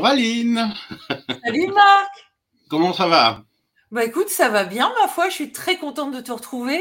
[0.00, 0.74] Bonjour Aline.
[1.44, 2.32] Salut Marc.
[2.70, 3.44] Comment ça va?
[3.90, 5.28] Bah écoute, ça va bien ma foi.
[5.28, 6.80] Je suis très contente de te retrouver.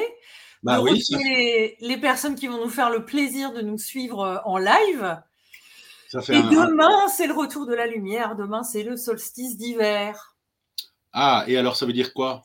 [0.63, 1.03] Bah oui.
[1.11, 5.21] Les, les, personnes qui vont nous faire le plaisir de nous suivre euh, en live.
[6.07, 8.37] Ça fait Et un- demain, c'est le retour de la lumière.
[8.37, 10.37] Demain, c'est le solstice d'hiver.
[11.11, 12.43] Ah, et alors ça veut dire quoi?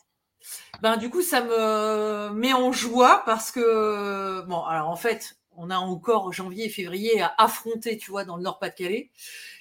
[0.82, 5.70] Ben du coup, ça me met en joie parce que bon, alors en fait, on
[5.70, 9.12] a encore janvier et février à affronter, tu vois, dans le Nord-Pas-de-Calais.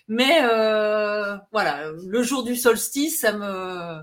[0.08, 4.02] Mais euh, voilà, le jour du solstice, ça me,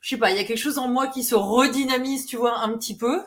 [0.00, 2.58] je sais pas, il y a quelque chose en moi qui se redynamise, tu vois,
[2.60, 3.22] un petit peu,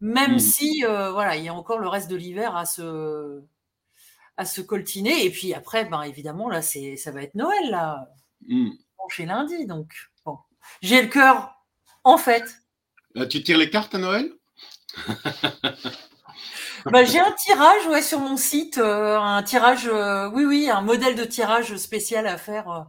[0.00, 0.38] même Mm.
[0.38, 3.42] si euh, voilà, il y a encore le reste de l'hiver à se
[4.36, 5.24] à se coltiner.
[5.24, 8.08] Et puis après, ben évidemment, là, c'est ça va être Noël là,
[8.46, 8.70] Hmm.
[9.20, 9.92] lundi, donc
[10.24, 10.38] bon,
[10.82, 11.54] j'ai le cœur
[12.04, 12.44] en fait.
[13.16, 14.32] Euh, Tu tires les cartes à Noël?
[16.86, 20.82] Bah, j'ai un tirage ouais, sur mon site, euh, un tirage, euh, oui, oui, un
[20.82, 22.80] modèle de tirage spécial à faire euh,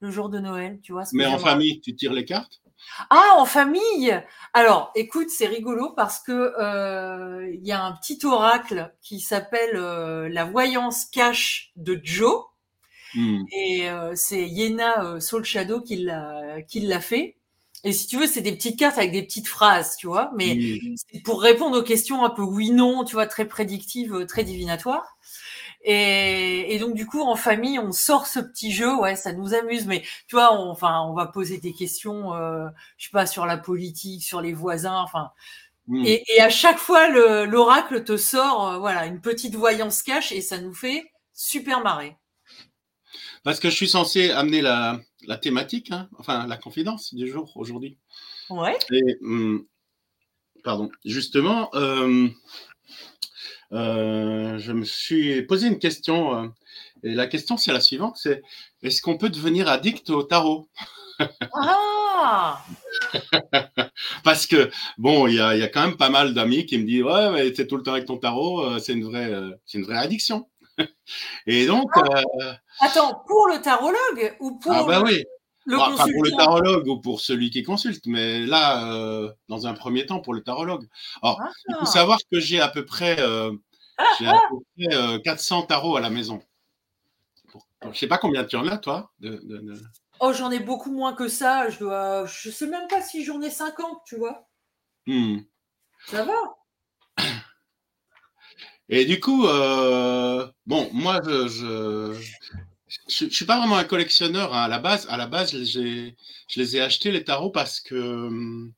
[0.00, 1.04] le jour de Noël, tu vois.
[1.04, 2.60] ce Mais en famille, tu tires les cartes?
[3.10, 4.20] Ah, en famille
[4.52, 9.76] Alors, écoute, c'est rigolo parce que euh, il y a un petit oracle qui s'appelle
[9.76, 12.44] euh, la voyance cache de Joe
[13.14, 13.44] Hmm.
[13.52, 17.36] et euh, c'est Yena Soul Shadow qui l'a qui l'a fait.
[17.84, 20.56] Et si tu veux, c'est des petites cartes avec des petites phrases, tu vois, mais
[20.96, 25.16] c'est pour répondre aux questions un peu oui/non, tu vois, très prédictives, euh, très divinatoires.
[25.86, 29.52] Et, et donc du coup, en famille, on sort ce petit jeu, ouais, ça nous
[29.52, 29.86] amuse.
[29.86, 33.44] Mais tu vois, on, enfin, on va poser des questions, euh, je sais pas, sur
[33.44, 35.30] la politique, sur les voisins, enfin.
[36.06, 40.32] Et, et à chaque fois, le- l'oracle te sort, euh, voilà, une petite voyance cache,
[40.32, 42.16] et ça nous fait super marrer.
[43.42, 47.52] Parce que je suis censé amener la, la thématique, hein, enfin la confidence du jour
[47.56, 47.98] aujourd'hui.
[48.50, 48.76] Ouais.
[48.92, 49.58] Et, hmm,
[50.62, 52.28] pardon, justement, euh,
[53.72, 56.36] euh, je me suis posé une question.
[56.36, 56.48] euh,
[57.02, 58.42] et la question, c'est la suivante c'est
[58.82, 60.68] est-ce qu'on peut devenir addict au tarot?
[61.52, 62.64] Ah.
[64.24, 66.78] Parce que, bon, il y a, il y a quand même pas mal d'amis qui
[66.78, 69.30] me disent Ouais, mais t'es tout le temps avec ton tarot, c'est une, vraie,
[69.74, 70.48] une vraie addiction.
[71.46, 75.24] Et donc, euh, Attends, pour le tarologue ou pour ah bah le, oui,
[75.66, 79.66] le Enfin, pas pour le tarologue ou pour celui qui consulte, mais là, euh, dans
[79.66, 80.88] un premier temps, pour le tarologue.
[81.22, 81.86] Alors, il faut Ah.
[81.86, 83.52] savoir que j'ai à peu près, euh,
[83.98, 86.42] à peu près euh, 400 tarots à la maison.
[87.92, 89.80] Je sais pas combien tu en as, toi de, de- de-
[90.20, 91.68] Oh, j'en ai beaucoup moins que ça.
[91.70, 94.48] Je dois, je sais même pas si j'en ai 50, tu vois.
[95.06, 95.38] Hmm.
[96.06, 96.34] Ça va.
[98.88, 102.20] Et du coup, euh, bon, moi, je, je,
[103.08, 105.06] je, suis pas vraiment un collectionneur hein, à la base.
[105.08, 106.12] À la base, je
[106.56, 108.72] les ai achetés les tarots parce que hum,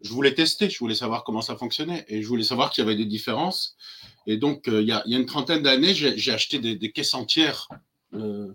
[0.00, 2.86] je voulais tester, je voulais savoir comment ça fonctionnait et je voulais savoir qu'il y
[2.86, 3.76] avait des différences.
[4.26, 7.68] Et donc, euh, il y, a, une trentaine d'années, j'ai, acheté des, des caisses entières.
[8.14, 8.48] Euh,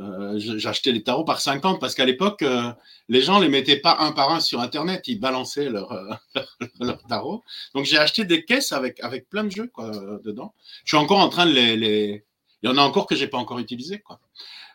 [0.00, 2.72] euh, acheté les tarots par 50 parce qu'à l'époque, euh,
[3.08, 6.14] les gens les mettaient pas un par un sur Internet, ils balançaient leur, euh,
[6.80, 7.42] leur tarot.
[7.74, 10.54] Donc, j'ai acheté des caisses avec, avec plein de jeux quoi, euh, dedans.
[10.84, 12.24] Je suis encore en train de les, les...
[12.62, 14.20] Il y en a encore que j'ai pas encore utilisé, quoi.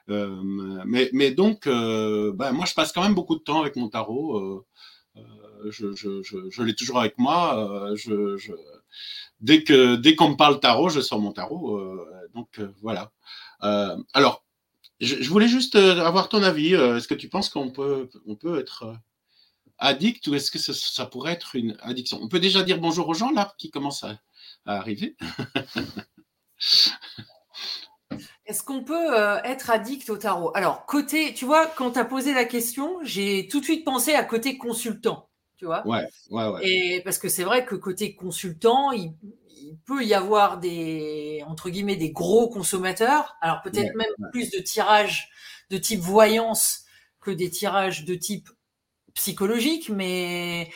[0.10, 0.42] Euh,
[0.86, 4.66] mais, mais donc, ben, moi, je passe quand même beaucoup de temps avec mon tarot.
[5.70, 7.92] Je je, je, je l'ai toujours avec moi.
[7.96, 8.54] Je, je...
[9.42, 11.78] Dès que dès qu'on me parle tarot, je sors mon tarot.
[12.34, 13.12] Donc voilà.
[13.60, 14.43] Alors,
[15.04, 16.74] je, je, voulais juste euh, avoir ton avis.
[16.74, 18.94] Est-ce que tu penses qu'on peut on peut être euh,
[19.78, 22.20] addict ou est-ce que ça, ça, pourrait être une addiction?
[22.22, 24.20] On peut déjà dire bonjour aux gens là qui commencent à,
[24.66, 25.16] à arriver.
[28.46, 30.52] Est-ce qu'on peut euh, être addict au tarot?
[30.54, 34.16] Alors, côté, tu vois, quand tu as posé la question, j'ai tout de suite pensé
[34.16, 35.88] à côté consultant, tu vois?
[35.88, 36.68] Ouais, ouais, ouais.
[36.68, 39.14] Et parce que c'est vrai que côté consultant, il,
[39.64, 43.36] il, peut y avoir des, entre guillemets, des gros consommateurs.
[43.42, 44.30] Alors, peut-être ouais, même ouais.
[44.32, 45.30] plus de tirages
[45.70, 46.86] de type voyance
[47.22, 48.50] que des tirages de type
[49.14, 49.90] psychologique.
[49.90, 50.70] Mais,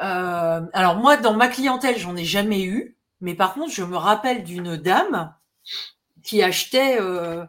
[0.00, 2.96] euh, alors, moi, dans ma clientèle, j'en ai jamais eu.
[3.20, 5.34] Mais par contre, je me rappelle d'une dame
[6.22, 7.44] qui achetait euh,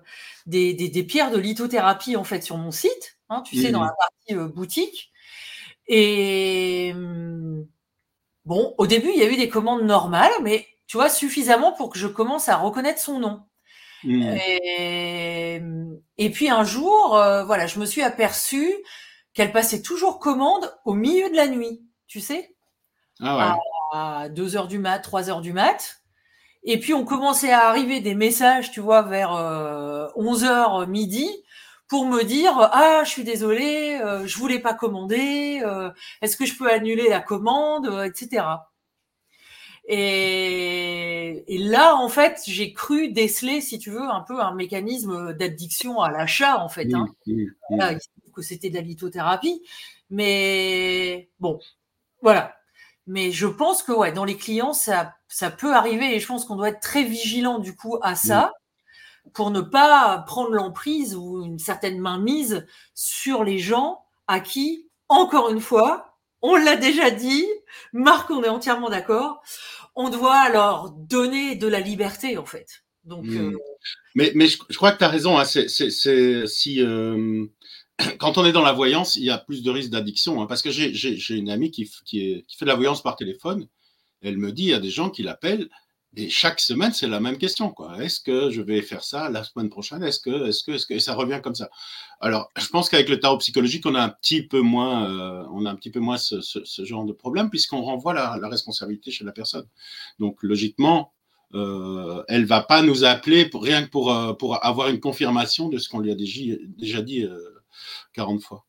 [0.45, 3.83] des, des, des, pierres de lithothérapie en fait sur mon site, hein, tu sais, dans
[3.83, 5.11] la partie euh, boutique.
[5.88, 7.67] Et hum,
[8.45, 11.90] bon, au début, il y a eu des commandes normales, mais tu vois, suffisamment pour
[11.90, 13.44] que je commence à reconnaître son nom.
[14.04, 14.22] Mmh.
[14.22, 15.62] Et,
[16.18, 18.74] et, puis un jour, euh, voilà, je me suis aperçue
[19.34, 22.56] qu'elle passait toujours commande au milieu de la nuit, tu sais,
[23.22, 23.60] ah ouais.
[23.94, 26.01] à 2 heures du mat, 3 heures du mat.
[26.66, 31.43] Et puis on commençait à arriver des messages, tu vois, vers euh, 11h midi
[31.94, 35.92] pour me dire ah je suis désolée, euh, je voulais pas commander, euh,
[36.24, 38.45] est-ce que je peux annuler la commande, etc.
[39.88, 45.34] Et, Et là, en fait, j'ai cru déceler, si tu veux, un peu un mécanisme
[45.34, 46.92] d'addiction à l'achat, en fait.
[46.95, 47.06] Hein.
[48.36, 49.62] que c'était de la lithothérapie.
[50.10, 51.60] Mais bon,
[52.24, 52.56] voilà.
[53.06, 56.46] Mais je pense que ouais, dans les clients, ça, ça peut arriver et je pense
[56.46, 58.51] qu'on doit être très vigilant du coup à ça
[59.34, 65.50] pour ne pas prendre l'emprise ou une certaine mainmise sur les gens à qui, encore
[65.50, 67.46] une fois, on l'a déjà dit,
[67.94, 69.42] Marc, on est entièrement d'accord,
[69.96, 72.84] on doit leur donner de la liberté en fait.
[73.06, 73.54] Donc, hmm.
[73.54, 73.58] euh,
[74.16, 75.38] mais, mais je, crois que tu as raison.
[75.38, 75.68] Hein, c'est,
[76.48, 77.46] si, euh,
[78.20, 80.42] quand on est dans la voyance, il y a plus de risques d'addiction.
[80.42, 83.68] Hein, parce que j'ai une amie qui, qui, fait de la voyance par téléphone.
[84.22, 85.70] Elle me dit il y a des gens qui l'appellent
[86.15, 87.74] et chaque semaine, c'est la même question.
[88.00, 90.04] Est-ce que je vais faire ça la semaine prochaine?
[90.04, 91.69] Est-ce que, est-ce que, est-ce que, et ça revient comme ça.
[92.19, 95.65] Alors, je pense qu'avec le tarot psychologique, on a un petit peu moins, euh, on
[95.65, 96.39] a un petit peu moins ce,
[96.83, 99.68] genre de problème puisqu'on renvoie la, responsabilité chez la personne.
[100.19, 101.13] Donc, logiquement,
[101.56, 105.77] euh, elle va pas nous appeler rien que pour, euh, pour avoir une confirmation de
[105.77, 107.27] ce qu'on lui a déjà, déjà dit
[108.13, 108.65] 40 euh, fois.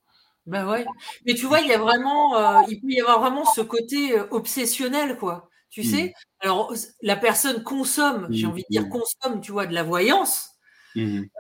[0.46, 0.85] Ben ouais.
[1.26, 5.17] Mais tu vois, il y a vraiment, il peut y avoir vraiment ce côté obsessionnel,
[5.19, 5.49] quoi.
[5.75, 5.85] Tu mmh.
[5.85, 6.73] sais, alors
[7.03, 8.91] la personne consomme, j'ai mmh, envie de dire mmh.
[8.91, 10.50] consomme, tu vois, de la voyance,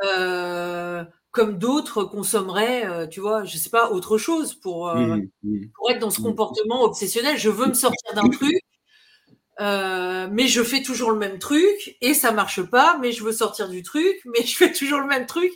[0.04, 5.18] euh, comme d'autres consommeraient, euh, tu vois, je sais pas, autre chose pour, euh,
[5.76, 7.38] pour être dans ce comportement obsessionnel.
[7.38, 8.58] Je veux me sortir d'un truc,
[9.60, 13.32] euh, mais je fais toujours le même truc et ça marche pas, mais je veux
[13.32, 15.52] sortir du truc, mais je fais toujours le même truc.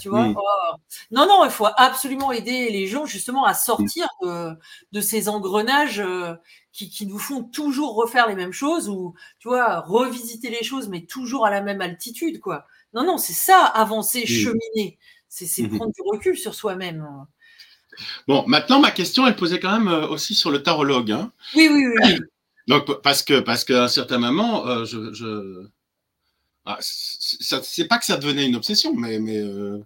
[0.00, 0.76] tu vois oh.
[1.10, 4.52] Non, non, il faut absolument aider les gens justement à sortir de,
[4.92, 6.34] de ces engrenages euh,
[6.72, 10.88] qui, qui, nous font toujours refaire les mêmes choses ou tu vois revisiter les choses,
[10.88, 12.66] mais toujours à la même altitude, quoi.
[12.94, 14.98] Non, non, c'est ça, avancer, cheminer.
[15.28, 17.06] C'est mmh prendre du recul sur soi-même.
[18.28, 21.12] Bon, maintenant ma question, elle posait quand même euh, aussi sur le tarologue.
[21.12, 21.32] Hein.
[21.54, 22.18] Oui, oui, oui.
[22.68, 25.66] Donc, parce que, parce qu'à un certain moment, euh, je, je...
[26.64, 29.78] Ah, c'est pas que ça devenait une obsession, mais, mais euh,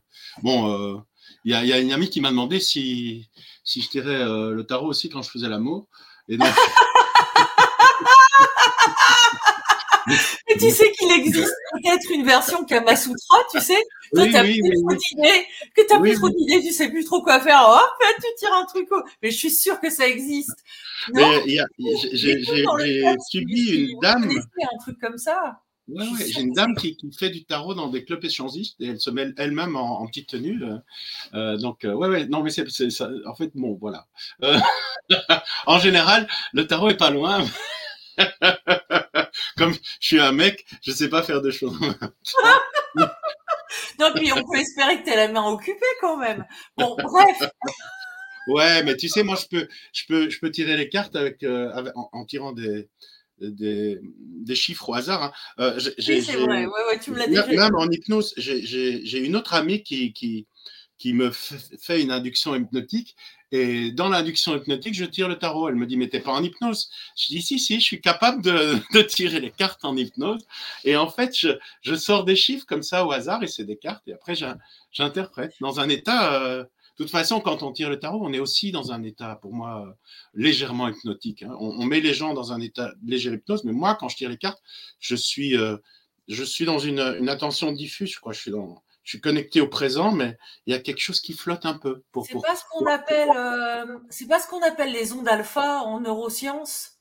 [0.42, 0.98] bon, euh,
[1.44, 3.30] il y, a, y, a, une amie qui m'a demandé si,
[3.64, 5.88] si je tirais le tarot aussi quand je faisais l'amour.
[10.56, 13.78] Mais tu sais qu'il existe peut-être une version Kamasutra, tu sais
[14.14, 17.22] Toi, oui, t'as plus trop d'idées, que t'as plus trop d'idées, tu sais plus trop
[17.22, 17.66] quoi faire.
[17.68, 18.88] Oh, tu tires un truc.
[19.22, 20.56] Mais je suis sûre que ça existe.
[21.14, 22.44] J'ai
[23.28, 24.30] subi une dame.
[24.30, 25.60] Un truc comme ça.
[25.88, 26.26] Ouais, ouais.
[26.28, 29.08] J'ai une dame qui, qui, fait du tarot dans des clubs échangistes et elle se
[29.08, 30.60] met elle-même en, en, petite tenue.
[30.64, 30.78] Euh,
[31.34, 33.08] euh donc, euh, ouais, ouais, non, mais c'est ça.
[33.24, 34.06] En fait, bon, voilà.
[34.42, 34.58] Euh,
[35.66, 37.44] en général, le tarot est pas loin.
[39.56, 41.78] Comme je suis un mec, je sais pas faire de choses.
[42.94, 46.44] non, puis on peut espérer que tu as la main occupée quand même.
[46.76, 47.50] Bon, bref.
[48.46, 51.42] Ouais, mais tu sais, moi, je peux, je peux, je peux tirer les cartes avec,
[51.42, 52.88] euh, en, tirant des,
[53.40, 55.22] des, des, chiffres au hasard.
[55.24, 55.32] Hein.
[55.58, 56.64] Euh, oui, c'est vrai.
[56.64, 57.56] Ouais, ouais, tu me l'as dit.
[57.56, 60.46] Même en hypnose, j'ai une autre amie qui, qui,
[60.98, 63.16] qui me fait une induction hypnotique.
[63.52, 65.68] Et dans l'induction hypnotique, je tire le tarot.
[65.68, 66.90] Elle me dit, mais t'es pas en hypnose?
[67.16, 70.44] Je dis, si, si, je suis capable de, tirer les cartes en hypnose.
[70.84, 71.50] Et en fait, je,
[71.82, 74.06] je, sors des chiffres comme ça au hasard et c'est des cartes.
[74.08, 74.34] Et après,
[74.92, 76.42] j'interprète dans un état.
[76.42, 76.64] Euh,
[76.98, 79.52] de toute façon, quand on tire le tarot, on est aussi dans un état, pour
[79.52, 79.98] moi,
[80.32, 81.42] légèrement hypnotique.
[81.42, 81.54] Hein.
[81.60, 84.30] On, met les gens dans un état de légère hypnose, mais moi, quand je tire
[84.30, 84.62] les cartes,
[84.98, 85.76] je suis, euh,
[86.26, 88.08] je suis dans une, une attention diffuse.
[88.10, 90.36] Je je suis dans, je suis connecté au présent, mais
[90.66, 92.02] il y a quelque chose qui flotte un peu.
[92.10, 95.82] Pour, c'est pas ce qu'on appelle, euh, c'est pas ce qu'on appelle les ondes alpha
[95.82, 96.98] en neurosciences.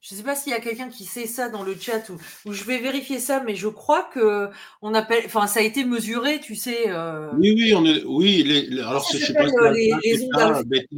[0.00, 2.52] Je ne sais pas s'il y a quelqu'un qui sait ça dans le chat ou,
[2.52, 4.50] je vais vérifier ça, mais je crois que
[4.82, 6.88] on appelle, enfin, ça a été mesuré, tu sais.
[6.88, 7.30] Euh...
[7.34, 8.42] Oui, oui, on est, oui.
[8.42, 9.44] Les, alors, je sais pas.
[9.44, 10.96] Euh, les, les ondes alpha, bêta.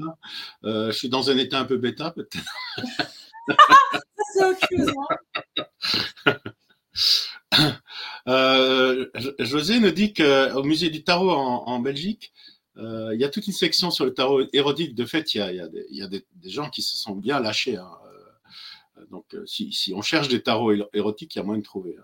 [0.64, 2.38] Euh, je suis dans un état un peu bêta, peut-être.
[4.32, 4.90] c'est autre chose.
[6.26, 6.34] Hein.
[8.26, 9.06] Euh,
[9.38, 12.30] José nous dit qu'au musée du tarot en, Belgique,
[12.76, 14.94] euh, il y a toute une section sur le tarot érotique.
[14.94, 15.38] De fait, il
[15.90, 17.76] y a, des, gens qui se sont bien lâchés.
[17.76, 17.90] Hein.
[18.98, 21.96] Euh, donc, si, on cherche des tarots érotiques, il y a moyen de trouver.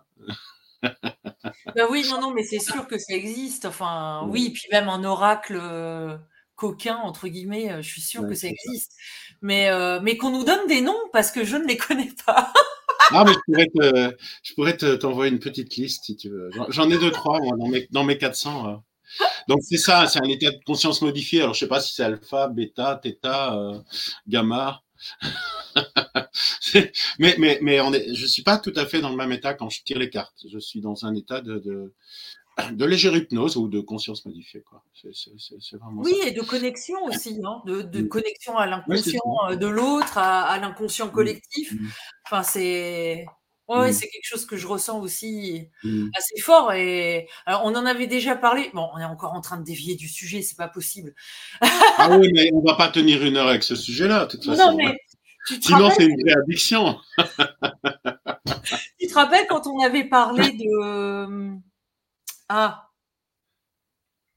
[0.83, 0.93] Hein.
[1.75, 3.67] ben oui, non, non, mais c'est sûr que ça existe.
[3.67, 5.61] Enfin, oui, puis même un oracle
[6.57, 8.93] coquin, entre guillemets, je suis sûr que ça existe.
[9.43, 9.69] Mais,
[10.01, 12.51] mais qu'on nous donne des noms parce que je ne les connais pas.
[13.13, 13.67] Mais
[14.43, 16.51] je pourrais, te, t'envoyer une petite liste si tu veux.
[16.69, 18.69] J'en ai deux, trois, moi, dans mes, dans mes 400.
[18.69, 18.77] Euh.
[19.49, 21.43] Donc, c'est ça, c'est un état de conscience modifié.
[21.43, 23.79] Alors, je sais pas si c'est alpha, bêta, theta, euh,
[24.27, 24.81] gamma.
[27.19, 29.55] mais, mais, mais on est, je suis pas tout à fait dans le même état
[29.55, 30.47] quand je tire les cartes.
[30.51, 31.93] Je suis dans un état de, de,
[32.73, 34.63] de légère hypnose ou de conscience modifiée.
[34.63, 34.83] Quoi.
[35.73, 39.21] Vraiment oui, et de connexion aussi, hein, de, de connexion à l'inconscient
[39.51, 41.75] euh, de l'autre, à, à l'inconscient collectif.
[42.27, 43.27] Enfin, c'est.
[43.67, 43.93] Ouais, mmh.
[43.95, 45.71] c'est quelque chose que je ressens aussi
[46.15, 46.75] assez fort.
[46.75, 48.71] Et alors, on en avait déjà parlé.
[48.75, 51.15] Bon, on est encore en train de dévier du sujet, c'est pas possible.
[51.63, 54.73] ah oui, mais on va pas tenir une heure avec ce sujet-là, de toute façon.
[54.73, 54.95] Non, mais
[55.47, 56.99] Sinon, c'est une vraie addiction.
[58.99, 61.57] tu te rappelles quand on avait parlé de
[62.49, 62.91] ah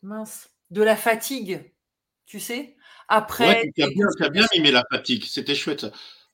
[0.01, 1.73] mince de la fatigue,
[2.25, 2.75] tu sais
[3.07, 3.47] Après.
[3.47, 5.23] Ouais, tu as bien, as bien mimé la fatigue.
[5.25, 5.85] C'était chouette.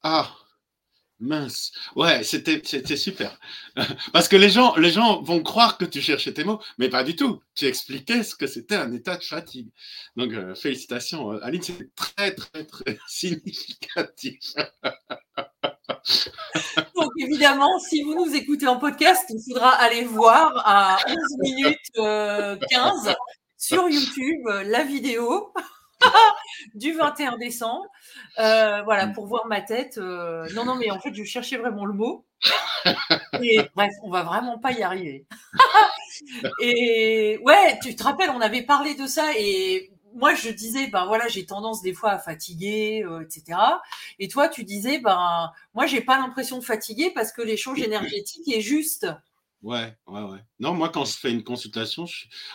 [0.01, 0.35] Ah.
[1.19, 1.71] Mince.
[1.95, 2.61] Ouais, c'était
[2.97, 3.39] super.
[4.13, 7.03] Parce que les gens, les gens vont croire que tu cherchais tes mots, mais pas
[7.03, 7.41] du tout.
[7.55, 9.69] Tu expliquais ce que c'était un état de fatigue.
[10.17, 14.53] Donc, euh, félicitations, euh, Aline, c'était très, très, très significatif.
[16.95, 21.91] Donc, évidemment, si vous nous écoutez en podcast, il faudra aller voir à 11 minutes
[21.95, 23.13] 15 euh,
[23.57, 25.53] sur YouTube la vidéo.
[26.75, 27.85] du 21 décembre.
[28.39, 29.97] Euh, voilà, pour voir ma tête.
[29.97, 32.25] Euh, non, non, mais en fait, je cherchais vraiment le mot.
[33.41, 35.25] Et bref, on va vraiment pas y arriver.
[36.61, 41.05] et ouais, tu te rappelles, on avait parlé de ça et moi je disais ben
[41.05, 43.59] voilà j'ai tendance des fois à fatiguer euh, etc
[44.19, 48.47] et toi tu disais ben moi j'ai pas l'impression de fatiguer parce que l'échange énergétique
[48.47, 49.07] est juste
[49.63, 50.39] Ouais, ouais, ouais.
[50.59, 52.05] Non, moi, quand je fais une consultation,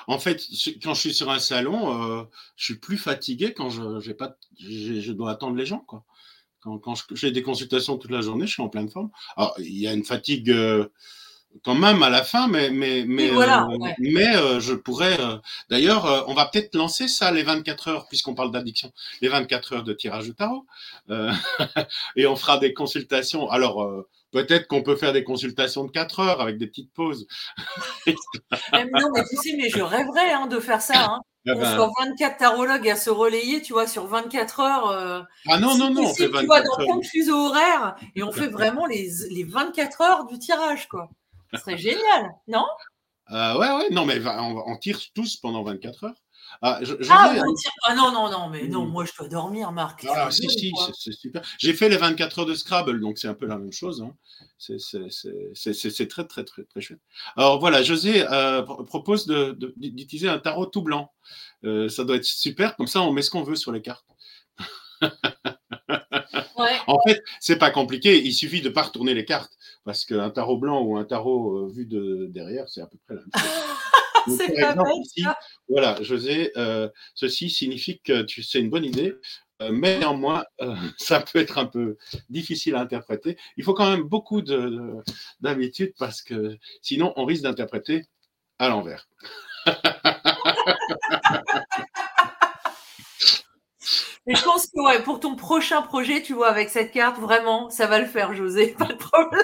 [0.09, 0.47] en fait,
[0.83, 2.25] quand je suis sur un salon, euh,
[2.55, 6.05] je suis plus fatigué quand je j'ai pas, je dois attendre les gens, quoi.
[6.61, 9.11] Quand, j'ai des consultations toute la journée, je suis en pleine forme.
[9.37, 10.89] Alors, il y a une fatigue euh,
[11.65, 13.65] quand même à la fin, mais mais mais euh,
[13.99, 15.19] mais je pourrais.
[15.71, 19.85] D'ailleurs, on va peut-être lancer ça les 24 heures, puisqu'on parle d'addiction, les 24 heures
[19.85, 20.67] de tirage de tarot,
[22.17, 23.51] et on fera des consultations.
[23.51, 27.27] Alors Peut-être qu'on peut faire des consultations de 4 heures avec des petites pauses.
[28.07, 31.05] non, mais tu sais, mais je rêverais hein, de faire ça.
[31.05, 31.21] Hein.
[31.47, 31.75] Ah on ben.
[31.75, 34.91] soit 24 tarologues à se relayer, tu vois, sur 24 heures.
[34.91, 38.23] Euh, ah non, non, non, on fait 24 tu vois, dans le fuseau horaire, et
[38.23, 41.09] on fait vraiment les, les 24 heures du tirage, quoi.
[41.53, 42.67] Ce serait génial, non?
[43.31, 46.15] Euh, Ouais, ouais, non, mais on, on tire tous pendant 24 heures.
[46.63, 47.35] Ah, ah,
[47.85, 48.91] ah, non, non, non, mais non, mmh.
[48.91, 50.07] moi je dois dormir, Marc.
[50.09, 51.43] Ah, si, si, c'est super.
[51.59, 54.03] J'ai fait les 24 heures de Scrabble, donc c'est un peu la même chose.
[54.03, 54.15] Hein.
[54.59, 54.79] C'est
[56.09, 57.01] très, très, très, très chouette.
[57.37, 61.13] Alors voilà, José euh, propose d'utiliser un tarot tout blanc.
[61.65, 64.07] Euh, ça doit être super, comme ça on met ce qu'on veut sur les cartes.
[66.87, 69.53] En fait, c'est pas compliqué, il suffit de pas retourner les cartes,
[69.85, 73.15] parce qu'un tarot blanc ou un tarot euh, vu de derrière, c'est à peu près
[73.15, 73.69] la même chose.
[75.69, 79.15] voilà, José, euh, ceci signifie que tu c'est une bonne idée,
[79.63, 81.97] euh, mais néanmoins, euh, ça peut être un peu
[82.29, 83.37] difficile à interpréter.
[83.57, 84.43] Il faut quand même beaucoup
[85.41, 88.07] d'habitude parce que sinon, on risque d'interpréter
[88.59, 89.09] à l'envers.
[94.29, 97.71] Mais je pense que ouais, pour ton prochain projet, tu vois, avec cette carte, vraiment,
[97.71, 99.41] ça va le faire, José, pas de problème.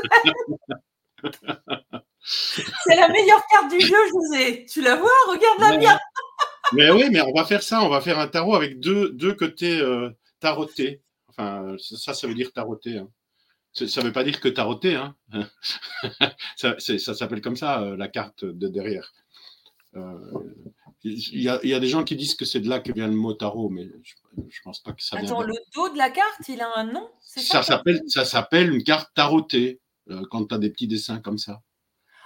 [2.20, 4.66] C'est la meilleure carte du jeu, José.
[4.66, 5.98] Tu la vois Regarde-la bien.
[6.74, 7.82] mais oui, mais on va faire ça.
[7.82, 11.00] On va faire un tarot avec deux, deux côtés euh, tarotés.
[11.28, 12.98] Enfin, ça, ça veut dire taroter.
[12.98, 13.08] Hein.
[13.72, 14.96] Ça ne veut pas dire que taroter.
[14.96, 15.16] Hein.
[16.56, 19.14] ça, ça s'appelle comme ça, euh, la carte de derrière.
[19.96, 20.18] Euh,
[21.04, 23.06] il y, a, y, a des gens qui disent que c'est de là que vient
[23.06, 26.10] le mot tarot, mais je, ne pense pas que ça Attends, le dos de la
[26.10, 29.80] carte, il a un nom Ça, ça s'appelle une carte tarotée,
[30.30, 31.62] quand tu as des petits dessins comme ça.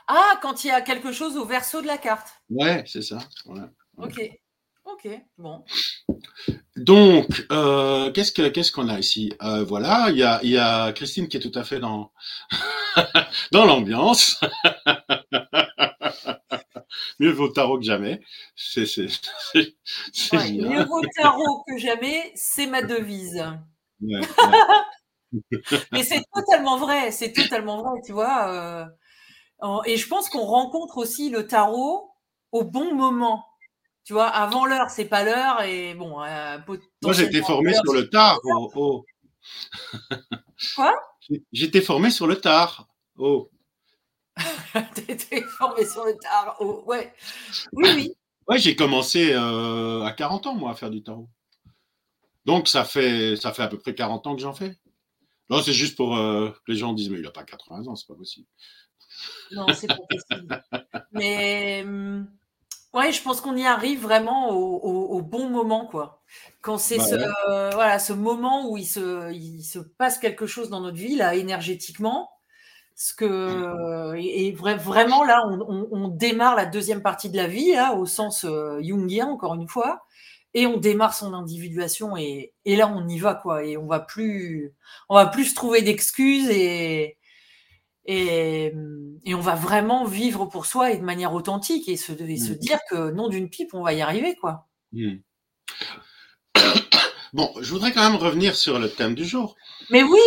[0.07, 2.29] Ah, quand il y a quelque chose au verso de la carte.
[2.49, 3.19] Ouais, c'est ça.
[3.97, 4.21] Ok.
[4.91, 5.07] Ok,
[5.37, 5.63] bon.
[6.77, 9.35] Donc, euh, qu'est-ce qu'on a ici?
[9.43, 12.11] Euh, Voilà, il y a, y a, Christine qui est tout à fait dans,
[13.53, 14.41] dans l'ambiance.
[17.19, 18.21] mieux vaut tarot que jamais.
[18.57, 18.85] C'est,
[20.53, 23.45] mieux vaut tarot que jamais, c'est ma devise.
[24.01, 24.21] Ouais,
[25.93, 28.49] Mais c'est totalement vrai, c'est totalement vrai, tu vois.
[29.63, 32.11] Euh, et je pense qu'on rencontre aussi le tarot
[32.53, 33.45] au bon moment.
[34.05, 35.61] Tu vois, avant l'heure, c'est pas l'heure.
[35.63, 36.59] Et bon, euh,
[37.03, 38.41] Moi, j'étais formé sur le tard.
[38.45, 39.05] Oh, oh.
[40.75, 40.95] Quoi?
[41.53, 42.89] J'étais formé sur le tard.
[43.19, 43.51] Oh.
[44.95, 46.57] T'étais formé sur le tard.
[46.61, 47.13] Oh, ouais.
[47.73, 48.13] Oui, oui.
[48.47, 51.29] Ouais, j'ai commencé euh, à 40 ans, moi, à faire du tarot.
[52.47, 54.79] Donc, ça fait, ça fait à peu près 40 ans que j'en fais.
[55.51, 57.97] Non, c'est juste pour euh, que les gens disent, mais il n'a pas 80 ans,
[57.97, 58.47] c'est pas possible.
[59.53, 60.65] Non, c'est pas possible.
[61.13, 62.27] Mais hum,
[62.95, 66.23] ouais, je pense qu'on y arrive vraiment au, bon moment, quoi.
[66.63, 70.71] Quand c'est bah ce, voilà, ce moment où il se, il se passe quelque chose
[70.71, 72.31] dans notre vie, là, énergétiquement.
[73.01, 78.07] Ce que, et, vraiment, là, on, démarre la deuxième partie de la vie, là, au
[78.07, 80.05] sens euh, jungien, encore une fois
[80.55, 84.01] et on démarre son individuation et, et, là on y va quoi et on va
[84.01, 84.73] plus
[85.11, 87.19] on va plus se trouver d'excuses et
[88.07, 88.73] Et,
[89.27, 92.57] et, on va vraiment vivre pour soi et de manière authentique et se, se Mm.
[92.57, 94.67] dire que non d'une pipe, on va y arriver, quoi.
[94.93, 95.17] Mm.
[97.35, 99.55] Bon, je voudrais quand même revenir sur le thème du jour.
[99.91, 100.21] Mais oui,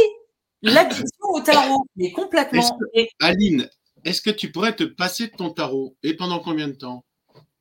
[0.62, 2.62] l'addiction au tarot, mais complètement.
[2.62, 3.70] que, Aline,
[4.04, 7.04] est-ce que tu pourrais te passer de ton tarot et pendant combien de temps?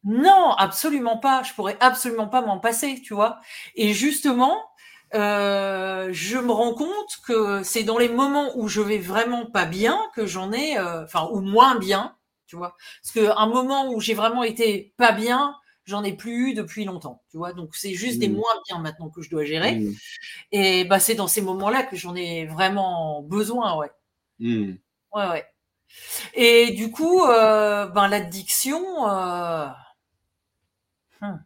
[0.05, 1.43] Non, absolument pas.
[1.43, 3.41] Je pourrais absolument pas m'en passer, tu vois.
[3.75, 4.57] Et justement,
[5.15, 9.67] euh, je me rends compte que c'est dans les moments où je vais vraiment pas
[9.67, 12.77] bien que j'en ai, euh, enfin, ou moins bien, tu vois.
[13.03, 15.55] Parce que un moment où j'ai vraiment été pas bien,
[15.91, 17.53] j'en ai plus eu depuis longtemps, tu vois.
[17.53, 18.35] Donc c'est juste des Mm.
[18.35, 19.77] moins bien maintenant que je dois gérer.
[19.81, 19.95] Mm.
[20.53, 23.91] Et bah c'est dans ces moments-là que j'en ai vraiment besoin, ouais.
[24.39, 24.75] Mm.
[25.13, 25.47] Ouais, ouais.
[26.35, 29.09] Et du coup, euh, ben l'addiction.
[29.09, 29.67] euh,
[31.21, 31.37] hmm.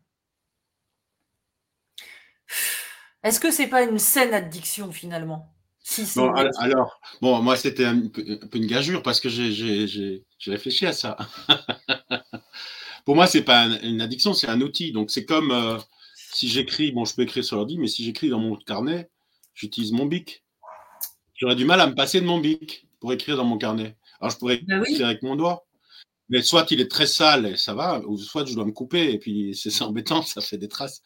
[3.22, 5.50] Est-ce que c'est pas une saine addiction finalement?
[5.86, 10.24] Si Bon, alors, bon, moi, c'était un, peu un peu une gageure parce que j'ai
[10.46, 11.16] réfléchi à ça.
[13.04, 14.92] Pour moi, c'est pas un- une addiction, c'est un outil.
[14.92, 15.78] Donc, c'est comme euh,
[16.32, 19.10] si j'écris, bon, je peux écrire sur l'ordi, mais si j'écris dans mon carnet,
[19.54, 20.44] j'utilise mon bic.
[21.36, 23.96] J'aurais du mal à me passer de mon bic pour écrire dans mon carnet.
[24.20, 25.66] Alors, je pourrais Ben oui, écrire avec mon doigt,
[26.30, 29.12] mais soit il est très sale et ça va, ou soit je dois me couper
[29.12, 31.02] et puis c'est embêtant, ça fait des traces.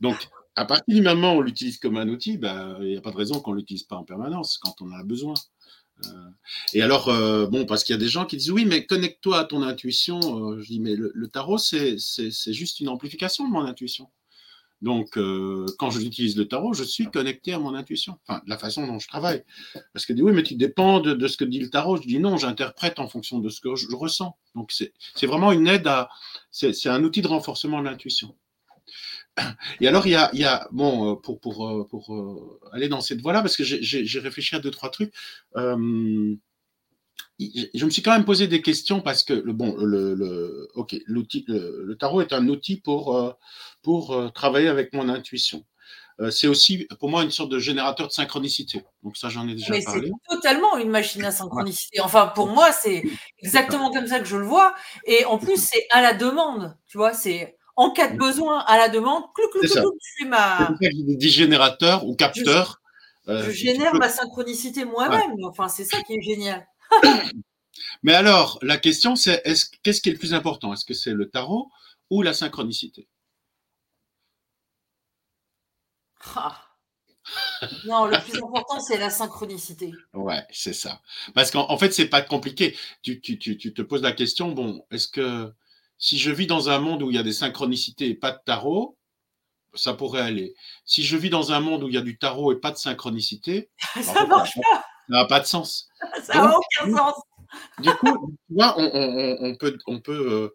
[0.00, 3.00] Donc, à partir du moment où on l'utilise comme un outil, ben, il n'y a
[3.02, 5.34] pas de raison qu'on ne l'utilise pas en permanence quand on en a besoin.
[6.06, 6.30] Euh,
[6.72, 9.38] et alors, euh, bon, parce qu'il y a des gens qui disent oui, mais connecte-toi
[9.38, 10.20] à ton intuition.
[10.20, 11.96] Euh, je dis, mais le, tarot, c'est
[12.48, 14.08] juste une amplification de mon intuition.
[14.82, 18.86] Donc, euh, quand j'utilise le tarot, je suis connecté à mon intuition, enfin, la façon
[18.86, 19.44] dont je travaille.
[19.92, 21.98] Parce que dit oui, mais tu dépends de, de ce que dit le tarot.
[21.98, 24.38] Je dis non, j'interprète en fonction de ce que je, je ressens.
[24.54, 26.08] Donc, c'est vraiment une aide à.
[26.50, 28.34] C'est un outil de renforcement de l'intuition.
[29.80, 32.60] Et alors, il y a, il y a bon, euh, pour, pour, euh, pour euh,
[32.72, 35.12] aller dans cette voie-là, parce que j'ai- réfléchi à deux, trois trucs.
[35.56, 36.34] Euh,
[37.38, 40.94] je me suis quand même posé des questions parce que le bon le, le ok
[41.06, 43.34] l'outil le, le tarot est un outil pour
[43.82, 45.64] pour travailler avec mon intuition.
[46.30, 48.84] C'est aussi pour moi une sorte de générateur de synchronicité.
[49.02, 50.10] Donc ça j'en ai déjà mais c'est parlé.
[50.28, 52.00] totalement une machine à synchronicité.
[52.00, 53.02] Enfin, pour moi, c'est
[53.38, 54.74] exactement comme ça que je le vois.
[55.06, 57.14] Et en plus, c'est à la demande, tu vois.
[57.14, 59.24] C'est en cas de besoin, à la demande.
[59.34, 60.68] Clou, clou, clou, je fais ma,
[62.04, 62.82] ou je, capteur.
[63.28, 64.90] Euh, je tu génère peux- ma synchronicité ouais.
[64.90, 65.42] moi-même.
[65.44, 66.66] Enfin, c'est ça qui est génial.
[68.02, 70.74] Mais alors la question c'est est-ce qu'est-ce qui est le plus important?
[70.74, 71.70] Est-ce que c'est le tarot
[72.10, 73.08] ou la synchronicité?
[76.36, 76.66] Ah.
[77.86, 79.92] Non, le plus important, c'est la synchronicité.
[80.12, 81.00] Ouais, c'est ça.
[81.34, 82.76] Parce qu'en en fait, c'est pas compliqué.
[83.02, 85.52] Tu, tu, tu, tu te poses la question, bon, est-ce que
[86.00, 88.38] si je vis dans un monde où il y a des synchronicités et pas de
[88.44, 88.96] tarot,
[89.74, 90.54] ça pourrait aller.
[90.84, 92.76] Si je vis dans un monde où il y a du tarot et pas de
[92.76, 95.88] synchronicité, Ça fait, ça marche n'a n'a pas de sens.
[96.00, 97.14] pas, ça n'a aucun sens.
[97.80, 100.48] du coup, tu vois, on, on, on- on peut, on peut euh,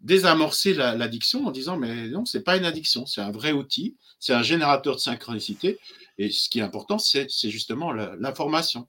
[0.00, 3.96] désamorcer la- l'addiction en disant, mais non, c'est pas une addiction, c'est un vrai outil,
[4.18, 5.78] c'est un générateur de synchronicité.
[6.18, 8.86] Et ce qui est important, c'est c'est justement l'information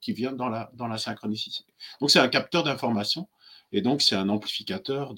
[0.00, 1.64] qui vient dans la, dans la synchronicité.
[2.00, 3.28] Donc, c'est un capteur d'information
[3.72, 5.14] et donc c'est un amplificateur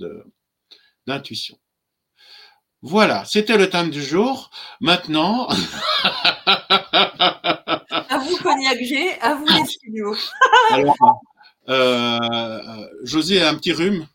[1.06, 1.58] d'intuition.
[2.82, 4.50] Voilà, c'était le thème du jour.
[4.80, 5.48] Maintenant,
[8.14, 10.14] À vous, Cognac G, à vous, les studios.
[10.70, 11.20] alors,
[11.68, 14.06] euh, José a un petit rhume,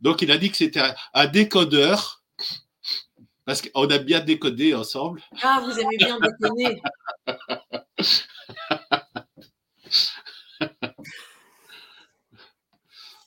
[0.00, 2.22] donc il a dit que c'était un, décodeur,
[3.44, 5.22] parce qu'on a bien décodé ensemble.
[5.42, 6.80] Ah, vous aimez bien déconner.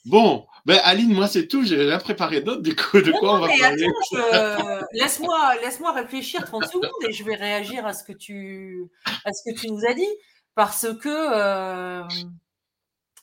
[0.06, 3.30] Bon, ben Aline, moi c'est tout, j'ai rien préparé d'autre, du coup, de Non, quoi
[3.30, 4.98] non, on va mais parler attends, je...
[5.00, 8.90] laisse-moi laisse-moi réfléchir 30 secondes et je vais réagir à ce que tu,
[9.26, 10.08] à ce que tu nous as dit.
[10.56, 12.02] Parce que, euh,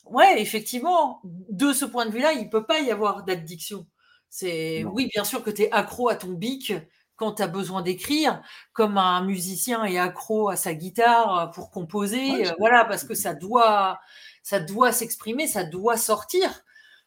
[0.05, 3.87] ouais, effectivement, de ce point de vue-là, il peut pas y avoir d'addiction.
[4.29, 6.75] C'est, oui, bien sûr que tu es accro à ton bic
[7.17, 12.31] quand tu as besoin d'écrire, comme un musicien est accro à sa guitare pour composer,
[12.33, 14.01] Ouais, euh, voilà, parce que ça doit,
[14.43, 16.63] ça doit s'exprimer, ça doit sortir.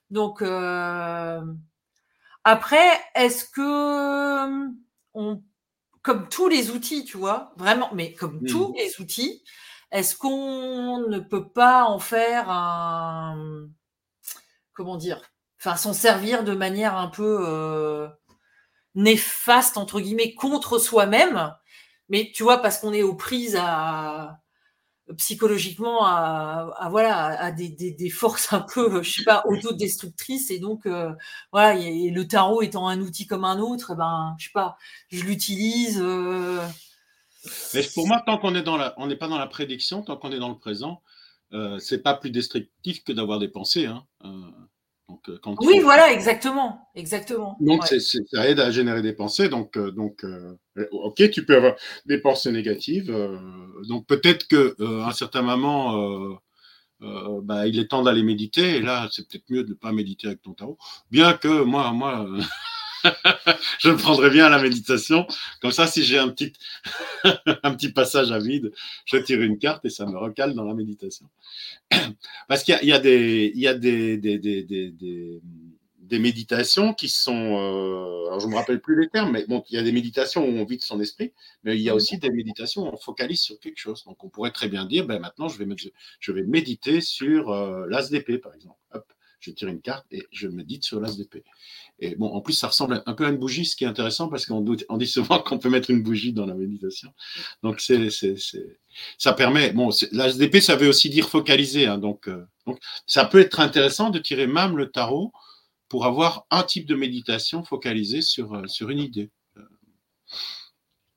[0.09, 1.41] Donc, euh,
[2.43, 4.69] après, est-ce que
[5.13, 5.43] on,
[6.03, 8.47] comme tous les outils, tu vois, vraiment, mais comme Mhm.
[8.47, 9.43] tous les outils,
[9.91, 13.67] est-ce qu'on ne peut pas en faire un,
[14.73, 15.21] comment dire,
[15.59, 18.07] enfin, s'en servir de manière un peu euh,
[18.95, 21.55] néfaste entre guillemets contre soi-même,
[22.09, 24.39] mais tu vois, parce qu'on est aux prises à
[25.17, 31.11] psychologiquement à, voilà à des, forces un peu je sais pas autodestructrices et donc euh,
[31.53, 34.77] et le tarot étant un outil comme un autre eh ben je sais pas
[35.09, 36.65] je l'utilise euh,
[37.73, 40.17] Mais pour moi, tant qu'on est dans la, on n'est pas dans la prédiction, tant
[40.17, 41.01] qu'on est dans le présent,
[41.53, 43.85] euh, c'est pas plus destructif que d'avoir des pensées.
[43.85, 44.03] Hein.
[45.07, 47.57] Donc, quand oui, voilà, exactement, exactement.
[47.59, 49.49] Donc, ça aide à générer des pensées.
[49.49, 50.25] Donc, donc
[50.91, 53.15] ok, tu peux avoir des pensées négatives.
[53.87, 56.39] donc, peut-être que un certain moment,
[56.99, 58.77] bah, il est temps d'aller méditer.
[58.77, 60.77] Et là, c'est peut-être mieux de ne pas méditer avec ton tarot.
[61.11, 62.27] Bien que moi, moi,
[63.79, 65.27] je prendrais bien la méditation.
[65.61, 66.53] Comme ça, si j'ai un petit,
[67.63, 68.71] un petit passage à vide,
[69.05, 71.27] je tire une carte et ça me recale dans la méditation.
[72.47, 74.61] Parce qu'il y, a, des, il y a des, des, des,
[75.99, 77.33] des, méditations qui sont.
[77.33, 79.91] Euh, alors je ne me rappelle plus les termes, mais bon, il y a des
[79.91, 82.97] méditations où on vide son esprit, mais il y a aussi des méditations où on
[82.97, 84.03] focalise sur quelque chose.
[84.05, 85.67] Donc on pourrait très bien dire ben, maintenant, je vais,
[86.19, 88.79] je vais méditer sur euh, l'ASDP, par exemple.
[88.93, 89.14] Hop
[89.45, 91.43] je tire une carte et je médite sur l'as d'épée.
[91.99, 94.27] Et bon, en plus, ça ressemble un peu à une bougie, ce qui est intéressant
[94.27, 97.13] parce qu'on dit souvent qu'on peut mettre une bougie dans la méditation.
[97.63, 97.81] Donc,
[99.17, 99.71] ça permet.
[99.71, 101.86] Bon, l'as ça veut aussi dire focaliser.
[101.86, 105.31] Hein, donc, euh, donc, ça peut être intéressant de tirer même le tarot
[105.88, 109.29] pour avoir un type de méditation focalisée sur, euh, sur une idée.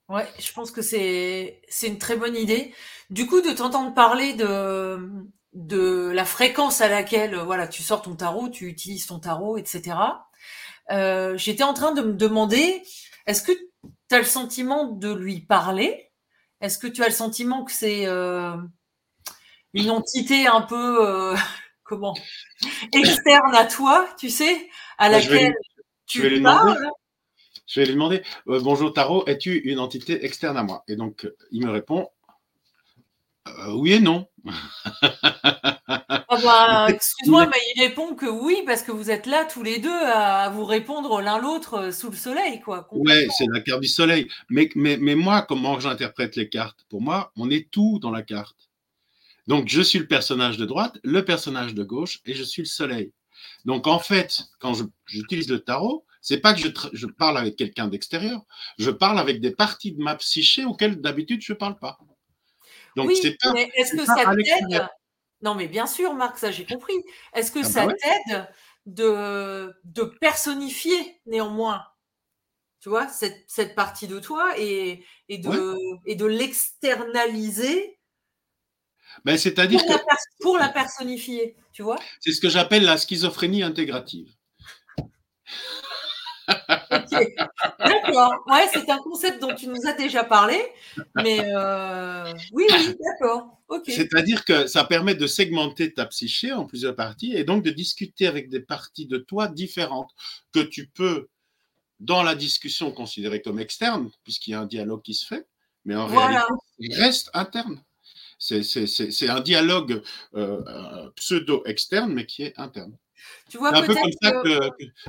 [0.09, 2.73] Ouais, je pense que c'est une très bonne idée.
[3.11, 4.99] Du coup, de t'entendre parler de
[5.59, 9.97] de la fréquence à laquelle voilà tu sors ton tarot, tu utilises ton tarot, etc.
[10.93, 12.81] Euh, J'étais en train de me demander,
[13.27, 16.13] est-ce que tu as le sentiment de lui parler?
[16.61, 18.57] Est-ce que tu as le sentiment que c'est euh,
[19.75, 21.37] une entité un peu euh,
[21.83, 22.15] comment
[22.93, 25.55] externe à toi, tu sais, à laquelle
[26.07, 26.89] tu parles?
[27.67, 30.85] Je vais lui demander, euh, bonjour Tarot, es-tu une entité externe à moi?
[30.87, 32.09] Et donc il me répond,
[33.61, 34.27] euh, oui et non.
[35.87, 39.79] Ah bah, excuse-moi, mais il répond que oui, parce que vous êtes là tous les
[39.79, 42.61] deux à vous répondre l'un l'autre euh, sous le soleil.
[42.61, 44.29] Quoi, ouais, c'est la carte du soleil.
[44.49, 46.85] Mais, mais, mais moi, comment j'interprète les cartes?
[46.89, 48.71] Pour moi, on est tout dans la carte.
[49.47, 52.69] Donc, je suis le personnage de droite, le personnage de gauche, et je suis le
[52.69, 53.13] soleil.
[53.65, 54.75] Donc, en fait, quand
[55.07, 58.43] j'utilise le tarot, c'est pas que je, je parle avec quelqu'un d'extérieur,
[58.79, 61.99] je parle avec des parties de ma psyché auxquelles d'habitude je ne parle pas
[63.07, 64.89] oui, mais est-ce que ça t'aide
[65.43, 66.97] Non, mais bien sûr, Marc, ça j'ai compris.
[67.35, 68.49] Est-ce que ah ça bah t'aide
[68.87, 71.85] de, de personnifier néanmoins
[72.81, 77.99] tu vois, cette, cette, partie de toi et, et de, et de l'externaliser
[79.25, 80.01] ben, c'est-à-dire pour,
[80.41, 81.99] pour, la personnifier, tu vois?
[82.21, 84.33] C'est ce que j'appelle la schizophrénie intégrative.
[86.91, 88.45] D'accord.
[88.47, 90.59] Ouais, c'est un concept dont tu nous as déjà parlé,
[91.17, 93.61] mais euh, oui, oui, d'accord.
[93.85, 98.27] C'est-à-dire que ça permet de segmenter ta psyché en plusieurs parties et donc de discuter
[98.27, 100.11] avec des parties de toi différentes
[100.53, 101.29] que tu peux,
[102.01, 105.47] dans la discussion, considérer comme externes, puisqu'il y a un dialogue qui se fait,
[105.85, 106.41] mais en réalité,
[106.79, 107.83] il reste interne.
[108.39, 110.03] C'est un dialogue
[110.35, 112.97] euh, euh, pseudo-externe, mais qui est interne.
[113.49, 114.43] C'est un peu comme ça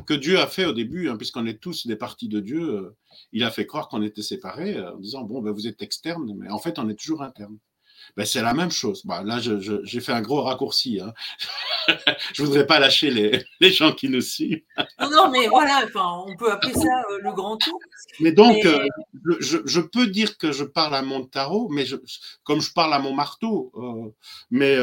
[0.05, 2.61] que, Dieu a fait au début, hein, puisqu'on est tous des parties de Dieu.
[2.61, 2.95] Euh,
[3.31, 6.33] il a fait croire qu'on était séparés euh, en disant Bon, ben, vous êtes externe,
[6.37, 7.57] mais en fait, on est toujours interne.
[8.17, 9.05] Ben, c'est la même chose.
[9.05, 10.99] Bah, là, j'ai fait un gros raccourci.
[10.99, 11.13] Hein.
[12.33, 14.61] je voudrais pas lâcher les, les, gens qui nous suivent.
[14.99, 17.79] non, non, mais voilà, on peut appeler ça euh, le grand tout.
[18.19, 18.85] Mais donc, euh,
[19.39, 21.85] je, je, peux dire que je parle à mon tarot, mais
[22.43, 24.09] comme je parle à mon marteau, euh,
[24.51, 24.77] mais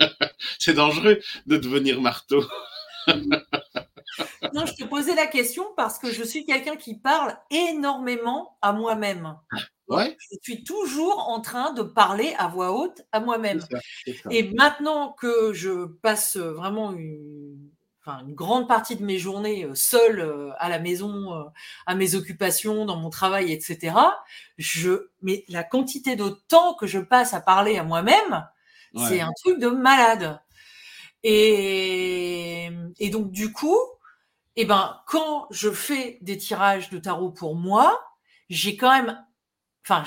[0.58, 2.44] c'est dangereux de devenir marteau.
[4.54, 8.72] non, je te posais la question parce que je suis quelqu'un qui parle énormément à
[8.72, 9.36] moi-même.
[10.30, 13.60] Je suis toujours en train de parler à voix haute à moi-même.
[14.30, 17.70] Et maintenant que je passe vraiment une,
[18.06, 21.44] une grande partie de mes journées euh, seule euh, à la maison, euh,
[21.86, 23.94] à mes occupations, dans mon travail, etc.,
[24.58, 28.46] je, mais la quantité de temps que je passe à parler à moi-même,
[29.08, 30.40] c'est un truc de malade.
[31.22, 33.78] Et, et donc, du coup,
[34.56, 38.00] eh ben, quand je fais des tirages de tarot pour moi,
[38.48, 39.24] j'ai quand même
[39.84, 40.04] enfin,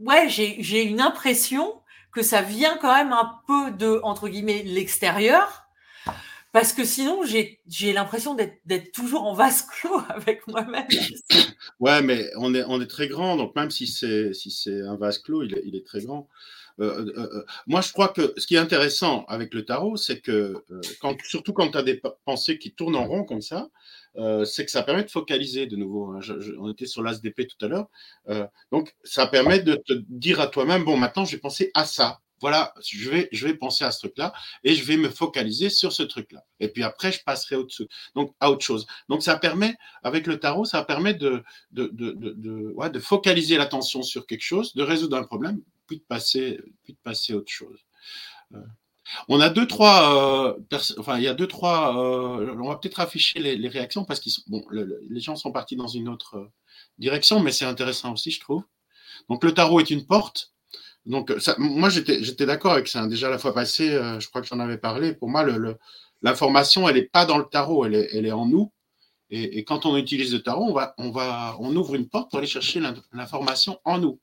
[0.00, 1.80] ouais, j'ai une impression
[2.12, 5.62] que ça vient quand même un peu de, entre guillemets, l'extérieur.
[6.52, 10.86] Parce que sinon, j'ai l'impression d'être toujours en vase clos avec moi-même.
[11.80, 15.18] Ouais, mais on est, on est très grand, donc même si c'est si un vase
[15.18, 16.28] clos, il est, il est très grand.
[16.80, 20.20] Euh, euh, euh, moi, je crois que ce qui est intéressant avec le tarot, c'est
[20.20, 20.64] que,
[21.24, 23.68] surtout quand tu as des pensées qui tournent en rond comme ça,
[24.16, 26.12] euh, c'est que ça permet de focaliser de nouveau.
[26.12, 26.20] Hein.
[26.58, 27.88] on était sur l'ASDP tout à l'heure.
[28.28, 32.20] Euh, donc, ça permet de te dire à toi-même, bon, maintenant, j'ai pensé à ça.
[32.40, 35.92] Voilà, je vais, je vais penser à ce truc-là et je vais me focaliser sur
[35.92, 36.44] ce truc-là.
[36.60, 38.86] Et puis après, je passerai au-dessus, donc à autre chose.
[39.08, 44.02] Donc, ça permet, avec le tarot, ça permet de, de, de, de, ouais, focaliser l'attention
[44.02, 47.50] sur quelque chose, de résoudre un problème, puis de passer, puis de passer à autre
[47.50, 47.80] chose.
[49.28, 50.56] On a deux, trois.
[50.98, 51.94] enfin, il y a deux, trois.
[51.94, 54.30] on va peut-être afficher les, réactions parce que
[55.10, 56.50] les gens sont partis dans une autre
[56.98, 58.62] direction, mais c'est intéressant aussi, je trouve.
[59.28, 60.52] Donc, le tarot est une porte.
[61.06, 63.06] Donc, moi, j'étais d'accord avec ça.
[63.06, 65.14] Déjà, la fois passée, je crois que j'en avais parlé.
[65.14, 65.44] Pour moi,
[66.22, 68.72] l'information, elle n'est pas dans le tarot, elle est, en nous.
[69.30, 72.80] Et, quand on utilise le tarot, on ouvre une porte pour aller chercher
[73.12, 74.20] l'information en nous.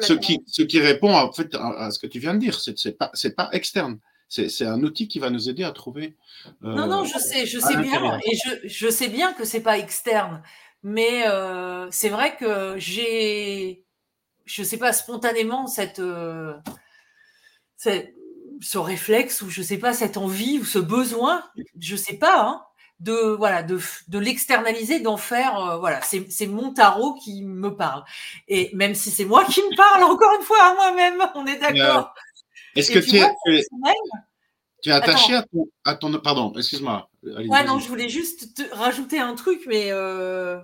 [0.00, 2.98] Ce qui, ce qui répond en fait à, ce que tu viens de dire, c'est
[2.98, 3.98] pas, pas externe.
[4.28, 6.16] C'est un outil qui va nous aider à trouver.
[6.64, 9.60] Euh, non, non, je sais, je sais bien, et je, je, sais bien que c'est
[9.60, 10.42] pas externe,
[10.82, 13.84] mais euh, c'est vrai que j'ai,
[14.44, 16.54] je sais pas, spontanément cette, euh,
[17.76, 18.14] cette,
[18.60, 21.44] ce réflexe ou je sais pas cette envie ou ce besoin,
[21.78, 22.62] je sais pas, hein,
[23.00, 23.78] de voilà de,
[24.08, 28.04] de l'externaliser, d'en faire euh, voilà c'est mon tarot qui me parle
[28.48, 31.58] et même si c'est moi qui me parle encore une fois à moi-même, on est
[31.58, 32.14] d'accord.
[32.74, 33.64] Est-ce que tu, es,
[34.82, 37.08] tu es attaché à ton, à ton, pardon excuse-moi.
[37.22, 40.58] Ouais non je voulais juste te rajouter un truc mais euh,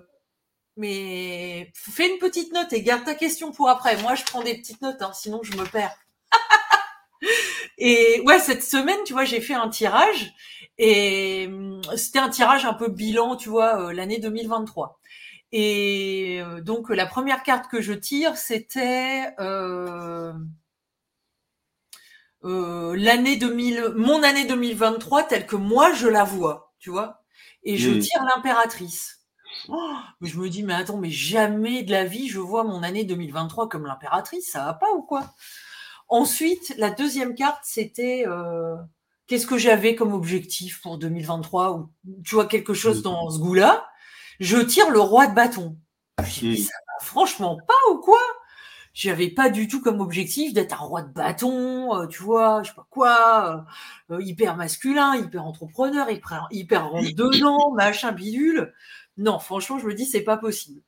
[0.76, 4.00] mais fais une petite note et garde ta question pour après.
[4.02, 5.94] Moi je prends des petites notes hein, sinon je me perds.
[7.78, 10.32] et ouais cette semaine tu vois j'ai fait un tirage
[10.78, 15.00] et hum, c'était un tirage un peu bilan, tu vois, euh, l'année 2023.
[15.52, 20.32] Et euh, donc la première carte que je tire, c'était euh,
[22.44, 27.22] euh, l'année 2000, mon année 2023 telle que moi je la vois, tu vois.
[27.64, 27.98] Et je hmm.
[28.00, 29.20] tire l'impératrice.
[29.68, 32.82] Oh, mais je me dis, mais attends, mais jamais de la vie je vois mon
[32.82, 35.34] année 2023 comme l'impératrice, ça va pas ou quoi?
[36.08, 38.76] Ensuite, la deuxième carte, c'était euh,
[39.32, 41.90] qu'est-ce que j'avais comme objectif pour 2023 ou
[42.22, 43.88] tu vois quelque chose dans ce goût-là,
[44.40, 45.78] je tire le roi de bâton.
[46.18, 48.20] Ça va franchement pas ou quoi?
[48.92, 52.68] J'avais pas du tout comme objectif d'être un roi de bâton, euh, tu vois, je
[52.68, 53.64] sais pas quoi,
[54.10, 58.74] euh, euh, hyper masculin, hyper entrepreneur, hyper, hyper rentre dedans, machin bidule.
[59.16, 60.82] Non, franchement, je me dis c'est pas possible.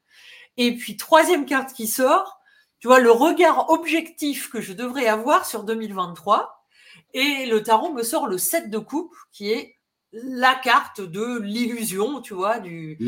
[0.59, 2.43] Et puis troisième carte qui sort,
[2.79, 6.64] tu vois le regard objectif que je devrais avoir sur 2023
[7.13, 9.77] et le tarot me sort le 7 de coupe, qui est
[10.13, 12.99] la carte de l'illusion, tu vois, du,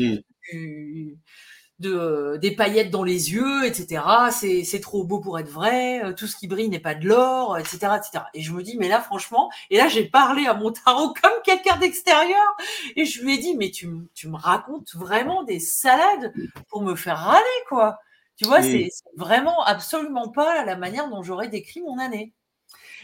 [1.79, 4.03] de, des paillettes dans les yeux, etc.
[4.31, 7.57] C'est trop beau pour être vrai, euh, tout ce qui brille n'est pas de l'or,
[7.57, 8.25] etc., etc.
[8.33, 11.41] Et je me dis, mais là, franchement, et là, j'ai parlé à mon tarot comme
[11.43, 12.55] quelqu'un d'extérieur,
[12.95, 16.33] et je lui ai dit, mais tu, tu me racontes vraiment des salades
[16.69, 17.99] pour me faire râler, quoi.
[18.37, 22.33] Tu vois, c'est vraiment absolument pas la manière dont j'aurais décrit mon année.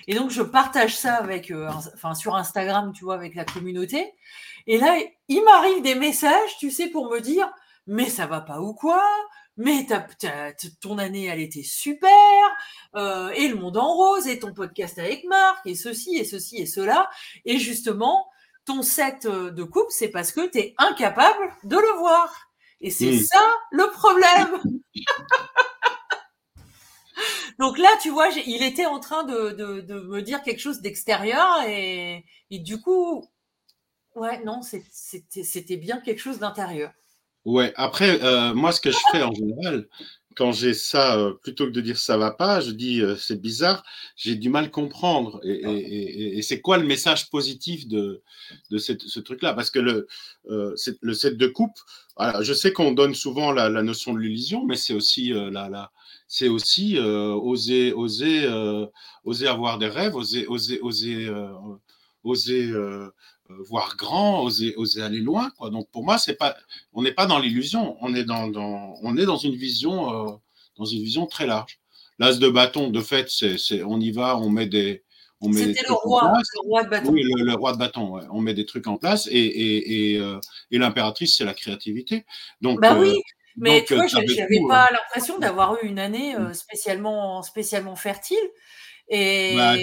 [0.07, 4.13] Et donc, je partage ça avec, euh, enfin, sur Instagram, tu vois, avec la communauté.
[4.67, 7.51] Et là, il m'arrive des messages, tu sais, pour me dire,
[7.87, 9.03] mais ça va pas ou quoi?
[9.57, 9.85] Mais
[10.81, 12.09] ton année, elle était super,
[12.95, 16.57] euh, et le monde en rose, et ton podcast avec Marc, et ceci, et ceci,
[16.57, 17.09] et cela.
[17.45, 18.27] Et justement,
[18.65, 22.33] ton set euh, de coupe, c'est parce que tu es incapable de le voir.
[22.81, 23.23] Et c'est mmh.
[23.23, 24.79] ça le problème.
[27.60, 32.26] Donc là, tu vois, il était en train de, me dire quelque chose d'extérieur et,
[32.49, 33.28] et, du coup,
[34.15, 36.91] ouais, non, c'était bien quelque chose d'intérieur.
[37.45, 39.88] Ouais, après, euh, moi, ce que je fais en général,
[40.35, 43.41] quand j'ai ça, euh, plutôt que de dire ça va pas, je dis euh, c'est
[43.41, 43.83] bizarre,
[44.15, 45.39] j'ai du mal à comprendre.
[45.43, 48.21] Et, et, et, c'est quoi le message positif de,
[48.71, 49.53] de cette, ce truc-là?
[49.53, 50.07] Parce que le,
[50.45, 51.77] le set de coupe,
[52.41, 55.91] je sais qu'on donne souvent la, la notion de l'illusion, mais c'est aussi la, la,
[56.27, 58.87] c'est aussi euh, oser, oser, euh,
[59.23, 61.53] oser avoir des rêves, oser, oser, oser, euh,
[62.23, 62.71] oser
[63.49, 65.51] voir grand, oser, oser aller loin.
[65.58, 65.69] Quoi.
[65.69, 66.56] Donc pour moi, c'est pas,
[66.93, 70.41] on n'est pas dans l'illusion, on est dans, dans, on est dans une vision,
[70.77, 71.79] dans une vision très large.
[72.19, 75.03] L'as de bâton, de fait, c'est, on y va, on met des,
[75.51, 77.12] c'était le roi, le roi de bâton.
[77.12, 78.12] Oui, le, roi de bâton.
[78.12, 78.23] Ouais.
[78.32, 80.38] On met des trucs en place et, et, et,
[80.71, 82.25] et l'impératrice, c'est la créativité.
[82.62, 83.21] Donc, bah oui,
[83.58, 84.88] mais tu vois, j'avais pas hein.
[84.91, 86.53] l'impression d'avoir eu une année euh, mmh.
[86.53, 88.38] spécialement, spécialement fertile.
[89.10, 89.75] Et, bah,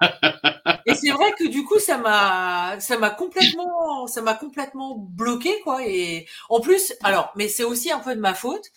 [0.86, 5.60] et c'est vrai que du coup, ça m'a, ça m'a complètement, ça m'a complètement bloqué,
[5.62, 5.84] quoi.
[5.86, 8.70] Et en plus, alors, mais c'est aussi un peu de ma faute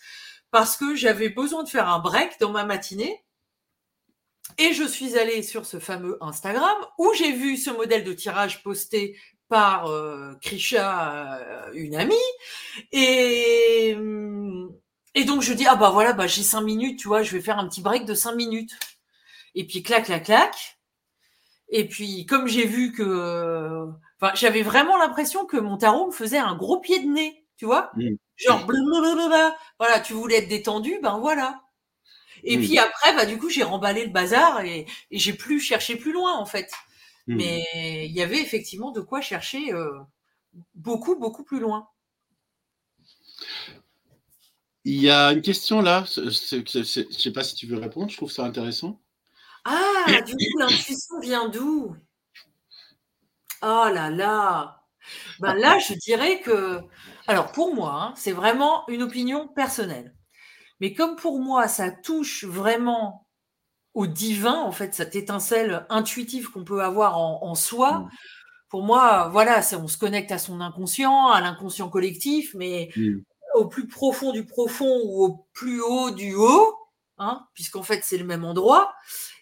[0.50, 3.24] parce que j'avais besoin de faire un break dans ma matinée.
[4.58, 8.62] Et je suis allée sur ce fameux Instagram où j'ai vu ce modèle de tirage
[8.62, 9.16] posté
[9.48, 12.14] par euh, Krisha, euh, une amie,
[12.92, 13.96] et
[15.14, 17.40] et donc je dis ah bah voilà bah j'ai cinq minutes, tu vois, je vais
[17.42, 18.72] faire un petit break de cinq minutes.
[19.54, 20.79] Et puis clac clac clac.
[21.70, 23.86] Et puis comme j'ai vu que,
[24.20, 27.64] enfin j'avais vraiment l'impression que mon tarot me faisait un gros pied de nez, tu
[27.64, 28.14] vois, mmh.
[28.36, 29.56] genre blablabla.
[29.78, 31.62] voilà, tu voulais être détendu, ben voilà.
[32.42, 35.96] Et puis après, bah, du coup, j'ai remballé le bazar et, et j'ai plus cherché
[35.96, 36.70] plus loin, en fait.
[37.26, 37.36] Hmm.
[37.36, 39.98] Mais il y avait effectivement de quoi chercher euh,
[40.74, 41.88] beaucoup, beaucoup plus loin.
[44.84, 48.16] Il y a une question là, je ne sais pas si tu veux répondre, je
[48.16, 49.00] trouve ça intéressant.
[49.64, 51.96] Ah, du coup, l'intuition vient d'où?
[53.62, 54.82] Oh là là
[55.40, 56.80] ben Là, je dirais que.
[57.26, 60.14] Alors, pour moi, hein, c'est vraiment une opinion personnelle.
[60.80, 63.26] Mais comme pour moi, ça touche vraiment
[63.94, 67.98] au divin, en fait, cette étincelle intuitive qu'on peut avoir en, soi.
[67.98, 68.10] Mm.
[68.68, 73.18] Pour moi, voilà, on se connecte à son inconscient, à l'inconscient collectif, mais mm.
[73.56, 76.79] au plus profond du profond ou au plus haut du haut,
[77.20, 78.92] hein, puisqu'en fait c'est le même endroit,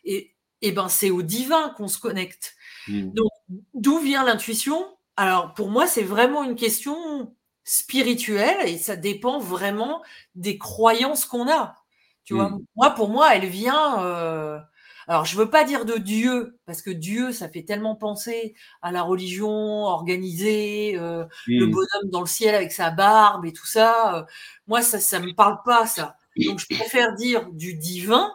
[0.04, 2.54] et, et ben c'est au divin qu'on se connecte.
[2.88, 3.12] Mm.
[3.12, 3.30] Donc,
[3.74, 4.86] d'où vient l'intuition?
[5.16, 10.02] Alors, pour moi, c'est vraiment une question spirituelle et ça dépend vraiment
[10.34, 11.76] des croyances qu'on a.
[12.24, 12.58] Tu vois, mm.
[12.76, 14.04] moi, pour moi, elle vient.
[14.04, 14.58] Euh,
[15.06, 18.92] alors, je veux pas dire de Dieu, parce que Dieu, ça fait tellement penser à
[18.92, 21.70] la religion organisée, euh, le mm.
[21.70, 24.18] bonhomme dans le ciel avec sa barbe et tout ça.
[24.18, 24.24] Euh,
[24.66, 26.17] moi, ça, ça me parle pas, ça.
[26.38, 28.32] Donc, je préfère dire du divin,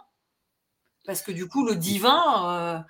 [1.06, 2.86] parce que du coup, le divin,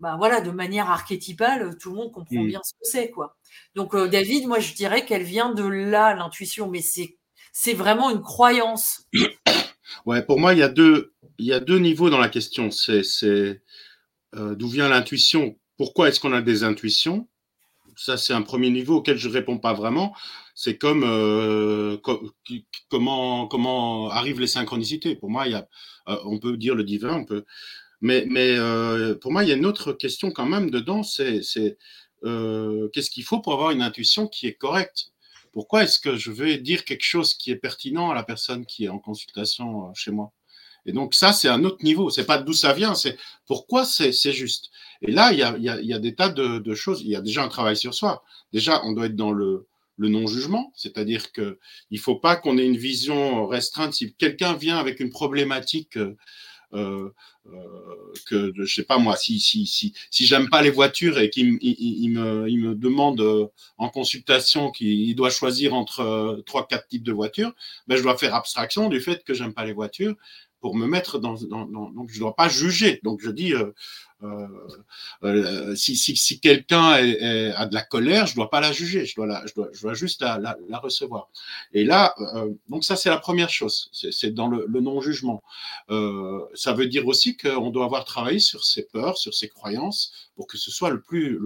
[0.00, 2.46] bah voilà, de manière archétypale, tout le monde comprend mm.
[2.46, 3.36] bien ce que c'est, quoi.
[3.74, 7.16] Donc, David, moi, je dirais qu'elle vient de là, l'intuition, mais c'est
[7.54, 9.06] c'est vraiment une croyance.
[10.06, 12.70] Ouais, pour moi, il y a deux, il y a deux niveaux dans la question.
[12.70, 13.02] C'est,
[14.34, 15.56] euh, d'où vient l'intuition?
[15.76, 17.28] Pourquoi est-ce qu'on a des intuitions?
[17.96, 20.14] Ça, c'est un premier niveau auquel je ne réponds pas vraiment.
[20.54, 21.96] C'est comme euh,
[22.88, 25.16] comment, comment arrivent les synchronicités.
[25.16, 25.68] Pour moi, il y a,
[26.08, 27.44] euh, on peut dire le divin, on peut.
[28.00, 28.56] Mais, mais
[29.20, 31.02] pour moi, il y a une autre question quand même dedans.
[31.02, 31.40] C'est,
[32.22, 35.14] qu'est-ce qu'il faut pour avoir une intuition qui est correcte?
[35.54, 38.86] Pourquoi est-ce que je vais dire quelque chose qui est pertinent à la personne qui
[38.86, 40.32] est en consultation euh, chez moi?
[40.84, 42.10] Et donc ça, c'est un autre niveau.
[42.10, 44.70] C'est pas d'où ça vient, c'est pourquoi c'est juste?
[45.00, 47.02] Et là, il y a, y a, des tas de, choses.
[47.02, 48.24] Il y a déjà un travail sur soi.
[48.52, 51.56] Déjà, on doit être dans le, le non-jugement, c'est-à-dire qu'il
[51.90, 53.94] ne faut pas qu'on ait une vision restreinte.
[53.94, 56.16] Si quelqu'un vient avec une problématique euh,
[56.74, 57.10] euh,
[57.46, 61.30] euh, que je sais pas moi, si si si si j'aime pas les voitures et
[61.30, 66.88] qu'il il, me il me demande euh, en consultation qu'il doit choisir entre trois quatre
[66.88, 67.54] types de voitures,
[67.86, 70.16] ben je dois faire abstraction du fait que j'aime pas les voitures
[70.60, 72.98] pour me mettre dans, dans, donc je dois pas juger.
[73.02, 73.52] Donc je dis
[74.24, 74.46] euh,
[75.24, 80.22] euh, si, quelqu'un a de la colère, je dois pas la juger, je dois, juste
[80.22, 81.30] la, recevoir.
[81.72, 85.42] Et là, euh, donc ça c'est la première chose, c'est dans le, non-jugement.
[85.88, 90.46] ça veut dire aussi qu'on doit avoir travaillé sur ses peurs, sur ses croyances, pour
[90.46, 91.38] que ce soit le plus,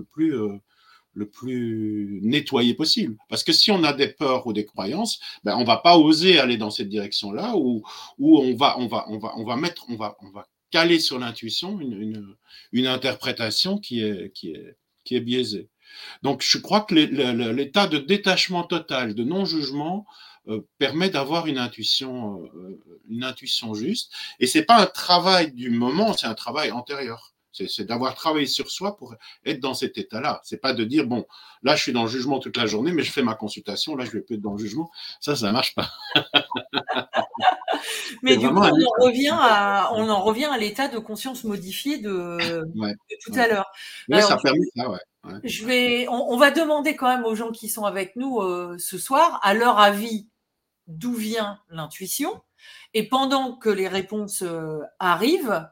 [2.22, 3.16] nettoyé possible.
[3.28, 6.38] Parce que si on a des peurs ou des croyances, ben on va pas oser
[6.38, 7.82] aller dans cette direction-là, ou
[8.18, 8.76] où on va,
[9.56, 10.16] mettre, on va
[10.70, 12.36] caler sur l'intuition une,
[12.72, 15.68] une, interprétation qui est, qui, est, qui est biaisée.
[16.22, 20.06] Donc, je crois que l'état de détachement total, de non-jugement,
[20.48, 24.12] euh, permet d'avoir une intuition, euh, une intuition juste.
[24.40, 27.34] Et c'est pas un travail du moment, c'est un travail antérieur.
[27.52, 30.40] C'est d'avoir travaillé sur soi pour être dans cet état-là.
[30.44, 31.26] C'est pas de dire bon,
[31.62, 34.04] là je suis dans le jugement toute la journée, mais je fais ma consultation, là
[34.04, 34.90] je vais plus être dans le jugement.
[35.20, 35.90] Ça, ça marche pas.
[38.22, 41.98] mais du coup, on en, revient à, on en revient à l'état de conscience modifié
[41.98, 42.64] de,
[43.24, 43.70] tout à l'heure.
[44.08, 44.98] Oui, ça permet ça, ouais.
[45.44, 48.98] Je vais, on, va demander quand même aux gens qui sont avec nous euh, ce
[48.98, 50.26] soir, à leur avis,
[50.86, 52.40] d'où vient l'intuition.
[52.94, 55.68] Et pendant que les réponses euh, arrivent,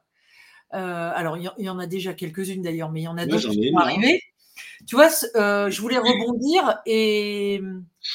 [0.74, 3.48] euh, alors, il y, en a déjà quelques-unes d'ailleurs, mais il y en a d'autres
[3.48, 4.22] qui vont arriver.
[4.86, 7.62] Tu vois, je voulais rebondir et,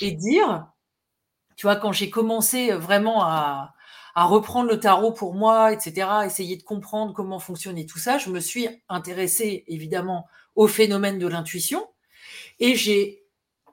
[0.01, 0.67] dire,
[1.55, 3.73] tu vois, quand j'ai commencé vraiment à,
[4.15, 8.39] reprendre le tarot pour moi, etc., essayer de comprendre comment fonctionnait tout ça, je me
[8.39, 11.87] suis intéressée évidemment au phénomène de l'intuition
[12.59, 13.23] et j'ai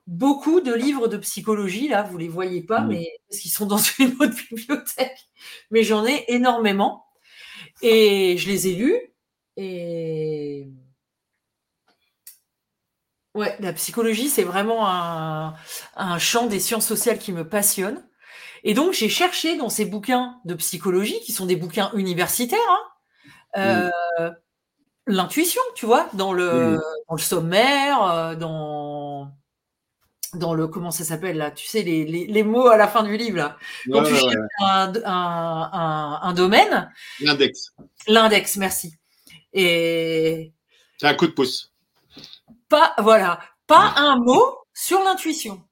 [0.06, 2.88] beaucoup de livres de psychologie, là, vous les voyez pas, mmh.
[2.88, 5.28] mais parce qu'ils sont dans une autre bibliothèque,
[5.70, 7.04] mais j'en ai énormément.
[7.82, 8.98] Et je les ai lus.
[9.56, 10.68] Et
[13.34, 18.07] ouais, la psychologie, c'est vraiment un, champ des sciences sociales qui me passionne.
[18.64, 22.80] Et donc, j'ai cherché dans ces bouquins de psychologie, qui sont des bouquins universitaires, hein,
[23.56, 24.30] euh,
[25.06, 26.78] l'intuition, tu vois, dans le,
[27.08, 29.32] dans le sommaire, euh, dans
[30.34, 33.16] dans le comment ça s'appelle là tu sais les, les, mots à la fin du
[33.16, 33.56] livre là.
[33.90, 36.92] Quand tu cherches un, un, un, domaine.
[37.20, 37.72] L'index.
[38.06, 38.94] L'index merci.
[39.54, 40.52] Et
[40.98, 41.72] c'est un coup de pouce.
[42.68, 43.40] pas voilà.
[43.66, 45.62] Pas un mot sur l'intuition.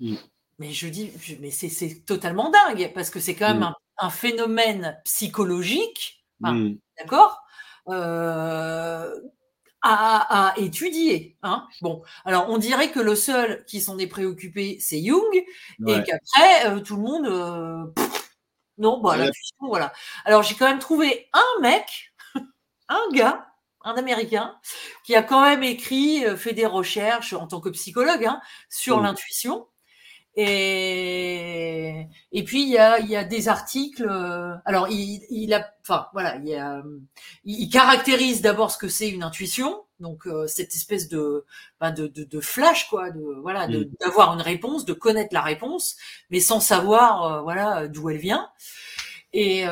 [0.00, 0.16] Mm.
[0.58, 3.74] Mais je dis mais c'est totalement dingue parce que c'est quand même mm.
[3.98, 6.74] un phénomène psychologique, mmh.
[6.98, 7.42] d'accord,
[7.88, 9.14] euh,
[9.80, 11.38] à, étudier.
[11.42, 15.22] Hein bon, alors on dirait que le seul qui s'en est préoccupé, c'est Jung,
[15.86, 18.04] et qu'après euh, tout le monde, euh,
[18.76, 19.16] non, bah,
[19.60, 19.92] voilà.
[20.24, 22.12] Alors j'ai quand même trouvé un mec,
[22.88, 23.46] un gars,
[23.82, 24.58] un Américain,
[25.04, 29.68] qui a quand même écrit, fait des recherches en tant que psychologue hein, sur l'intuition.
[30.40, 34.06] Et, et puis il y a, il y a des articles.
[34.08, 36.80] Euh, alors il, il a, enfin voilà, il, y a,
[37.44, 41.44] il caractérise d'abord ce que c'est une intuition, donc euh, cette espèce de,
[41.80, 43.86] ben de, de, de, flash quoi, de voilà, mm.
[44.00, 45.96] d'avoir une réponse, de connaître la réponse,
[46.30, 48.48] mais sans savoir euh, voilà d'où elle vient.
[49.32, 49.64] Et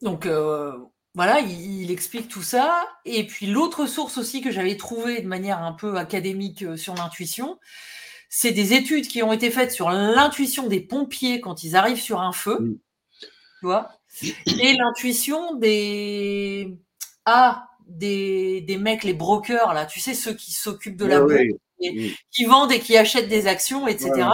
[0.00, 0.26] donc
[1.14, 2.86] voilà, il, il, explique tout ça.
[3.04, 7.58] Et puis l'autre source aussi que j'avais trouvée de manière un peu académique sur l'intuition,
[8.28, 12.20] c'est des études qui ont été faites sur l'intuition des pompiers quand ils arrivent sur
[12.20, 12.78] un feu,
[13.60, 13.90] tu vois,
[14.22, 16.78] et l'intuition des
[17.24, 21.40] ah des, des mecs les brokers là, tu sais ceux qui s'occupent de la bourse,
[21.80, 22.08] mm.
[22.30, 24.28] qui vendent et qui achètent des actions, etc.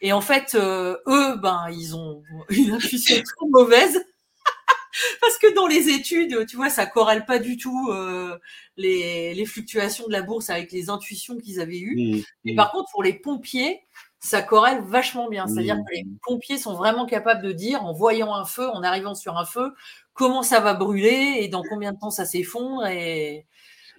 [0.00, 4.04] et en fait, euh, eux, ben, ils ont une intuition très mauvaise
[5.20, 8.38] parce que dans les études, tu vois, ça corrèle pas du tout euh,
[8.76, 11.96] les, les, fluctuations de la bourse avec les intuitions qu'ils avaient eues.
[11.96, 12.56] Mmh, Mais mmh.
[12.56, 13.80] par contre, pour les pompiers,
[14.18, 15.46] ça corrèle vachement bien.
[15.46, 15.84] C'est-à-dire mmh.
[15.84, 19.36] que les pompiers sont vraiment capables de dire, en voyant un feu, en arrivant sur
[19.36, 19.72] un feu,
[20.12, 23.46] comment ça va brûler et dans combien de temps ça s'effondre et,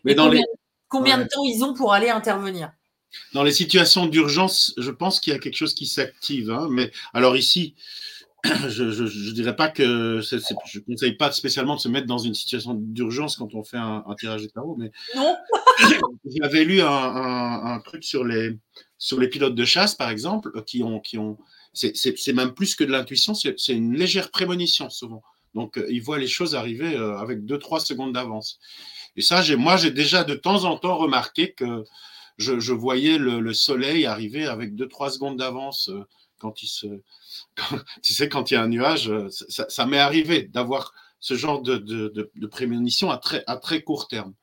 [0.04, 0.48] Mais dans combien, les...
[0.88, 2.72] combien de temps ils ont pour aller intervenir.
[3.34, 6.52] Dans les situations d'urgence, je pense qu'il y a quelque chose qui s'active.
[6.52, 6.68] Hein.
[6.70, 7.76] Mais alors ici,
[8.70, 12.34] je, je, dirais pas que je ne conseille pas spécialement de se mettre dans une
[12.34, 15.36] situation d'urgence quand on fait un, un tirage de tarot, mais non.
[16.26, 18.58] j'avais lu un, un, un, truc sur les
[18.98, 21.38] sur les pilotes de chasse par exemple qui ont qui ont
[21.74, 25.24] c'est même plus que de l'intuition, c'est une légère prémonition souvent.
[25.54, 28.60] Donc euh, ils voient les choses arriver euh, avec deux trois secondes d'avance.
[29.16, 31.84] Et ça, moi j'ai déjà de temps en temps remarqué que
[32.38, 36.06] je, je voyais le, le, soleil arriver avec deux trois secondes d'avance euh,
[36.42, 36.88] quand il se
[38.04, 41.62] tu sais, quand il y a un nuage, euh, ça, m'est arrivé d'avoir ce genre
[41.62, 44.34] de, de, prémonition à très, à très court terme.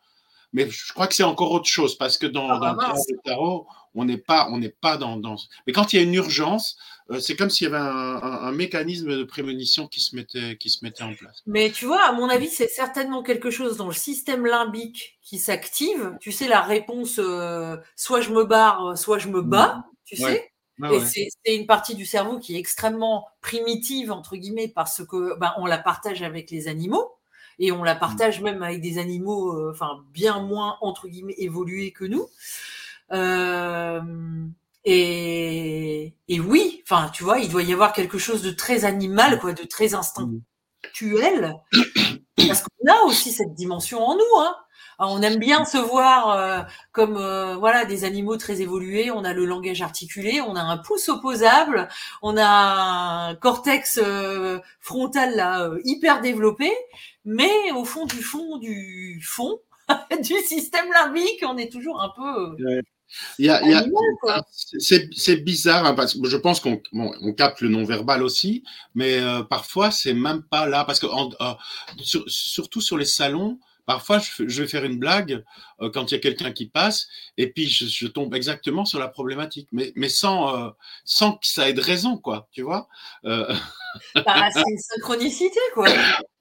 [0.53, 3.67] Mais je crois que c'est encore autre chose parce que dans, ah, dans le tarot,
[3.95, 5.37] on n'est pas, on n'est pas dans, dans,
[5.67, 6.79] Mais quand il y a une urgence,
[7.11, 10.85] euh, c'est comme s'il y avait un, mécanisme de prémonition qui se mettait, qui se
[10.85, 11.43] mettait en place.
[11.47, 15.39] Mais tu vois, à mon avis, c'est certainement quelque chose dans le système limbique qui
[15.39, 16.17] s'active.
[16.21, 19.85] Tu sais, la réponse, euh, soit je me barre, soit je me bats.
[20.05, 20.48] Tu sais.
[20.83, 25.37] Ah et c'est une partie du cerveau qui est extrêmement primitive, entre guillemets, parce que
[25.39, 27.17] ben, on la partage avec les animaux,
[27.59, 27.99] et on la mmh.
[27.99, 32.29] partage même avec des animaux euh, enfin bien moins, entre guillemets, évolués que nous.
[33.13, 34.01] Euh,
[34.85, 39.39] et, et, oui, enfin, tu vois, il doit y avoir quelque chose de très animal,
[39.41, 41.57] quoi, de très instinctuel,
[42.37, 44.55] parce qu'on a aussi cette dimension en nous, hein.
[45.01, 49.13] Ah, on aime bien se voir euh, comme euh, voilà des animaux très évolués.
[49.13, 51.89] On a le langage articulé, on a un pouce opposable,
[52.21, 56.73] on a un cortex euh, frontal là hyper développé,
[57.25, 59.61] mais au fond du fond du fond
[60.21, 62.57] du système limbique, on est toujours un peu
[64.77, 68.65] c'est bizarre hein, parce que je pense qu'on on capte le non-verbal aussi,
[68.97, 71.07] mais parfois c'est même pas là parce que
[72.27, 73.59] surtout sur les salons,
[73.89, 75.43] Parfois, je, vais faire une blague
[75.81, 77.09] euh, quand il y a quelqu'un qui passe,
[77.39, 80.69] et puis je, tombe exactement sur la problématique, mais, mais sans, euh,
[81.07, 82.87] sans que ça ait de raison, quoi, tu vois.
[83.25, 83.51] Euh...
[84.15, 85.89] Bah, c'est une synchronicité, quoi.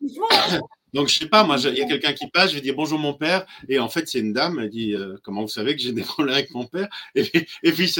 [0.93, 2.99] Donc, je sais pas, moi, il y a quelqu'un qui passe, je vais dire bonjour
[2.99, 5.81] mon père, et en fait, c'est une dame, elle dit euh, comment vous savez que
[5.81, 6.89] j'ai des problèmes avec mon père?
[7.15, 7.31] Et,
[7.63, 7.95] et puis,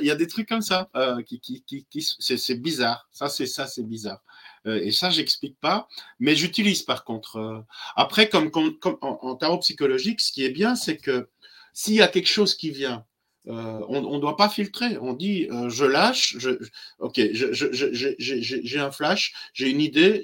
[0.00, 0.88] il y a des trucs comme ça,
[1.26, 3.06] qui, qui, qui, qui c'est bizarre.
[3.12, 4.22] Ça, c'est ça, c'est bizarre.
[4.66, 5.88] Euh, et ça, j'explique pas,
[6.18, 7.36] mais j'utilise par contre.
[7.36, 7.60] Euh,
[7.94, 8.50] après, comme,
[9.02, 11.28] en, tarot psychologique, ce qui est bien, c'est que
[11.72, 13.04] s'il y a quelque chose qui vient,
[13.48, 14.98] euh, on ne doit pas filtrer.
[15.00, 16.36] On dit, je lâche,
[16.98, 20.22] ok, j'ai un flash, j'ai une idée,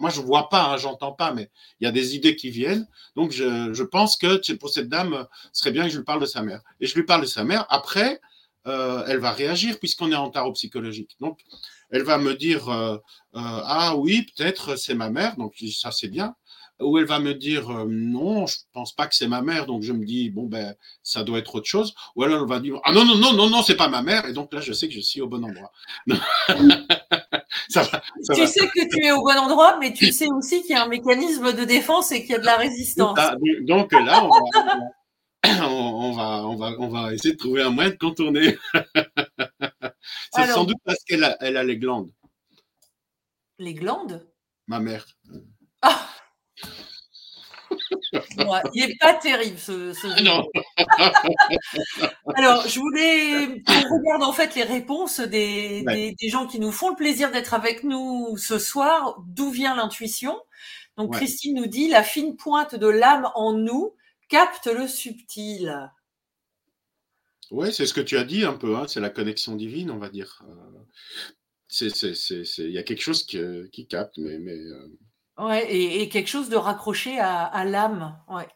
[0.00, 2.88] moi je vois pas, hein, j'entends pas, mais il y a des idées qui viennent.
[3.14, 6.20] Donc je, je pense que pour cette dame, ce serait bien que je lui parle
[6.20, 6.62] de sa mère.
[6.80, 7.64] Et je lui parle de sa mère.
[7.68, 8.20] Après,
[8.64, 11.16] elle va réagir puisqu'on est en tarot psychologique.
[11.20, 11.38] Donc
[11.90, 12.98] elle va me dire euh, euh,
[13.34, 16.34] ah oui peut-être c'est ma mère donc ça c'est bien.
[16.78, 19.82] Ou elle va me dire euh, non je pense pas que c'est ma mère donc
[19.82, 21.94] je me dis bon ben ça doit être autre chose.
[22.16, 24.26] Ou alors elle va dire ah non non non non non c'est pas ma mère
[24.26, 25.72] et donc là je sais que je suis au bon endroit.
[27.68, 27.82] Ça
[28.34, 30.84] tu sais que tu es au bon endroit mais tu sais aussi qu'il y a
[30.84, 33.18] un mécanisme de défense et qu'il y a de la résistance.
[33.62, 34.90] donc là on va,
[35.68, 38.56] on va, on va, on va essayer de trouver un moyen de contourner.
[40.34, 42.10] C'est sans doute parce qu'elle a, elle a les glandes.
[43.58, 44.26] Les glandes?
[44.66, 45.06] Ma mère.
[45.82, 46.08] Ah
[48.74, 50.46] il n'est pas terrible ce, ce Non.
[52.34, 56.72] Alors, je voulais qu'on regarde en fait les réponses des, des, des gens qui nous
[56.72, 59.16] font le plaisir d'être avec nous ce soir.
[59.26, 60.40] D'où vient l'intuition?
[60.96, 61.18] Donc, Ouais.
[61.18, 63.94] Christine nous dit la fine pointe de l'âme en nous
[64.28, 65.90] capte le subtil.
[67.50, 69.98] Oui, c'est ce que tu as dit un peu, hein, c'est la connexion divine, on
[69.98, 70.42] va dire.
[70.48, 70.80] Euh,
[71.80, 77.18] il y a quelque chose qui, capte, mais, mais euh, et, quelque chose de raccroché
[77.18, 78.18] à, à l'âme.
[78.28, 78.48] Ouais.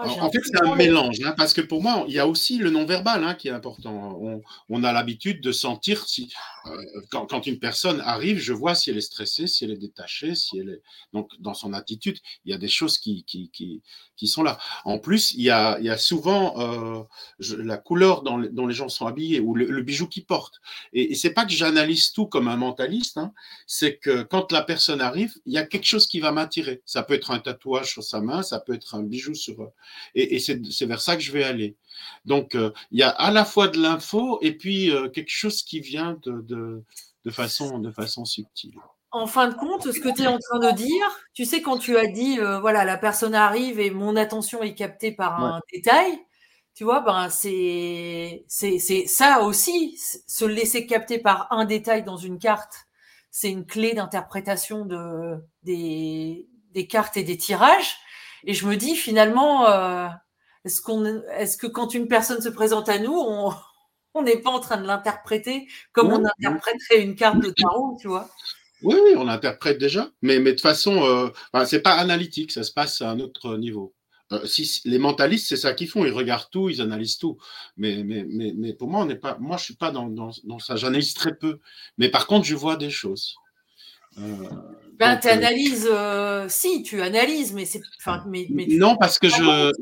[0.00, 2.26] Ah, En, en fait, c'est un mélange, hein, parce que pour moi, il y a
[2.26, 4.18] aussi le non-verbal hein, qui est important.
[4.20, 6.32] On, on a l'habitude de sentir si,
[6.66, 6.76] euh,
[7.10, 10.34] quand, quand une personne arrive, je vois si elle est stressée, si elle est détachée,
[10.34, 10.82] si elle est
[11.12, 12.18] donc dans son attitude.
[12.44, 13.82] Il y a des choses qui qui, qui,
[14.16, 14.58] qui sont là.
[14.84, 17.02] En plus, il y a, il y a souvent euh,
[17.38, 20.26] je- la couleur dont, les- dont les gens sont habillés ou le, le bijou qu'ils
[20.26, 20.60] portent.
[20.92, 23.18] Et, et c'est pas que j'analyse tout comme un mentaliste.
[23.18, 23.32] Hein,
[23.66, 26.82] c'est que quand la personne arrive, il y a quelque chose qui va m'attirer.
[26.84, 29.70] Ça peut être un tatouage sur sa main, ça peut être un bijou sur
[30.14, 31.76] et, et c'est vers ça que je vais aller.
[32.24, 35.62] Donc, euh, il y a à la fois de l'info et puis euh, quelque chose
[35.62, 36.82] qui vient de, de,
[37.24, 38.74] de, façon, de façon subtile.
[39.10, 41.78] En fin de compte, ce que tu es en train de dire, tu sais, quand
[41.78, 45.60] tu as dit, euh, voilà, la personne arrive et mon attention est captée par un
[45.72, 46.18] détail,
[46.74, 52.74] tu vois, ben c'est ça aussi, se laisser capter par un détail dans une carte,
[53.30, 57.96] c'est une clé d'interprétation de des des cartes et des tirages.
[58.46, 60.08] Et je me dis finalement, euh,
[60.64, 63.14] est-ce qu'on est-ce que quand une personne se présente à nous,
[64.14, 68.08] on n'est pas en train de l'interpréter comme on interpréterait une carte de tarot, tu
[68.08, 68.30] vois?
[68.82, 72.62] Oui, oui, on l'interprète déjà, mais, mais de façon, euh, enfin, c'est pas analytique, ça
[72.64, 73.94] se passe à un autre niveau.
[74.32, 77.38] Euh, si, si- les mentalistes, c'est ça qu'ils font, ils regardent tout, ils analysent tout.
[77.76, 80.30] Mais, mais, mais, mais pour moi, on n'est pas, moi, je suis pas dans, dans,
[80.44, 80.76] dans ça.
[80.76, 81.60] J'analyse très peu.
[81.98, 83.36] Mais par contre, je vois des choses.
[84.18, 84.48] Euh,
[84.98, 87.82] Ben, donc, tu euh, analyses, euh, si, tu analyses, mais c'est.
[88.26, 89.72] Mais, mais tu non, parce que je,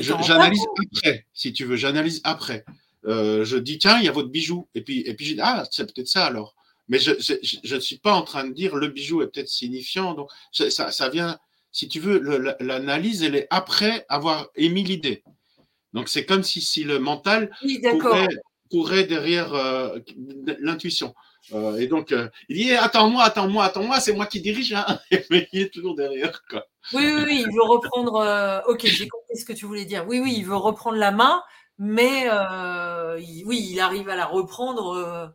[0.00, 2.64] J'analyse après, si tu veux, j'analyse après.
[3.04, 4.68] Euh, je dis, tiens, il y a votre bijou.
[4.74, 6.54] Et puis, et puis je dis, ah, c'est peut-être ça alors.
[6.88, 10.14] Mais je ne suis pas en train de dire le bijou est peut-être signifiant.
[10.14, 11.38] Donc, ça, ça, vient,
[11.72, 12.18] si tu veux,
[12.60, 15.22] l'analyse, elle est après avoir émis l'idée.
[15.92, 17.80] Donc, c'est comme si, si le mental Oui,
[18.70, 19.98] courait derrière euh,
[20.58, 21.14] l'intuition.
[21.52, 24.72] Euh, et donc, euh, il dit, Eh, attends-moi, attends-moi, attends-moi, c'est moi qui dirige.
[24.74, 24.86] Hein.
[25.30, 26.42] Mais il est toujours derrière.
[26.48, 26.64] Quoi.
[26.92, 28.16] Oui, oui, oui, il veut reprendre.
[28.16, 30.04] euh, ok, j'ai compris ce que tu voulais dire.
[30.06, 31.42] Oui, oui, il veut reprendre la main,
[31.78, 32.26] mais
[33.20, 35.34] il- oui, il arrive à la reprendre.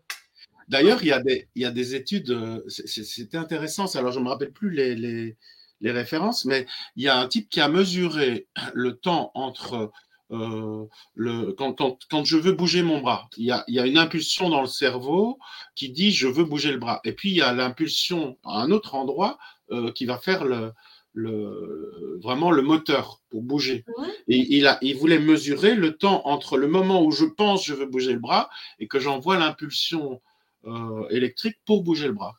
[0.67, 4.25] D'ailleurs, il y, a des, il y a des études, c'était intéressant, alors je ne
[4.25, 5.37] me rappelle plus les, les,
[5.79, 6.65] les références, mais
[6.97, 9.91] il y a un type qui a mesuré le temps entre
[10.32, 13.30] euh, le, quand, quand, quand je veux bouger mon bras.
[13.38, 15.39] Il y, a, il y a une impulsion dans le cerveau
[15.75, 16.99] qui dit je veux bouger le bras.
[17.03, 19.38] Et puis il y a l'impulsion à un autre endroit
[19.71, 20.73] euh, qui va faire le,
[21.13, 23.86] le, vraiment le moteur pour bouger.
[24.28, 27.73] Et il, a, il voulait mesurer le temps entre le moment où je pense je
[27.73, 28.49] veux bouger le bras
[28.80, 30.21] et que j'envoie l'impulsion
[30.65, 32.36] euh, électrique pour bouger le bras.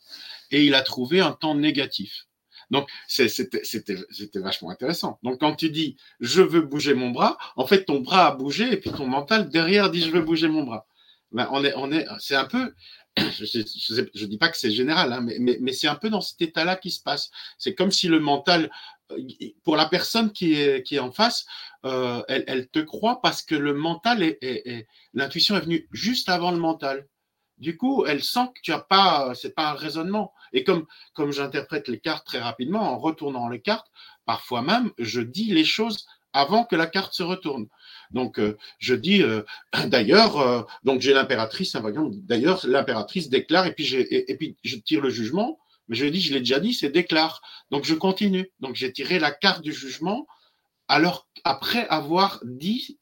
[0.51, 2.28] Et il a trouvé un temps négatif.
[2.71, 5.19] Donc, c'était vachement intéressant.
[5.23, 8.73] Donc, quand tu dis je veux bouger mon bras, en fait, ton bras a bougé
[8.73, 10.87] et puis ton mental derrière dit je veux bouger mon bras.
[11.33, 12.75] Ben, on est, on est, c'est un peu,
[13.17, 16.41] je ne dis pas que c'est général, hein, mais, mais, c'est un peu dans cet
[16.41, 17.31] état-là qui se passe.
[17.59, 18.71] C'est comme si le mental,
[19.13, 19.19] euh,
[19.63, 21.45] pour la personne qui est, qui est en face,
[21.85, 26.59] euh, elle, te croit parce que le mental est l'intuition est venue juste avant le
[26.59, 27.07] mental.
[27.59, 30.33] Du coup, elle sent que tu as pas, c'est pas un raisonnement.
[30.53, 33.91] Et comme, comme j'interprète les cartes très rapidement, en retournant les cartes,
[34.27, 37.67] parfois même, je dis les choses avant que la carte se retourne.
[38.11, 39.43] Donc, euh, je dis, euh,
[39.87, 41.83] d'ailleurs, euh, donc j'ai l'impératrice, hein,
[42.23, 46.21] d'ailleurs, l'impératrice déclare, et puis, et, et, puis je tire le jugement, mais je dis,
[46.21, 47.41] je l'ai déjà dit, c'est déclare.
[47.71, 48.51] Donc, je continue.
[48.61, 50.27] Donc, j'ai tiré la carte du jugement,
[50.87, 52.99] alors après avoir dit,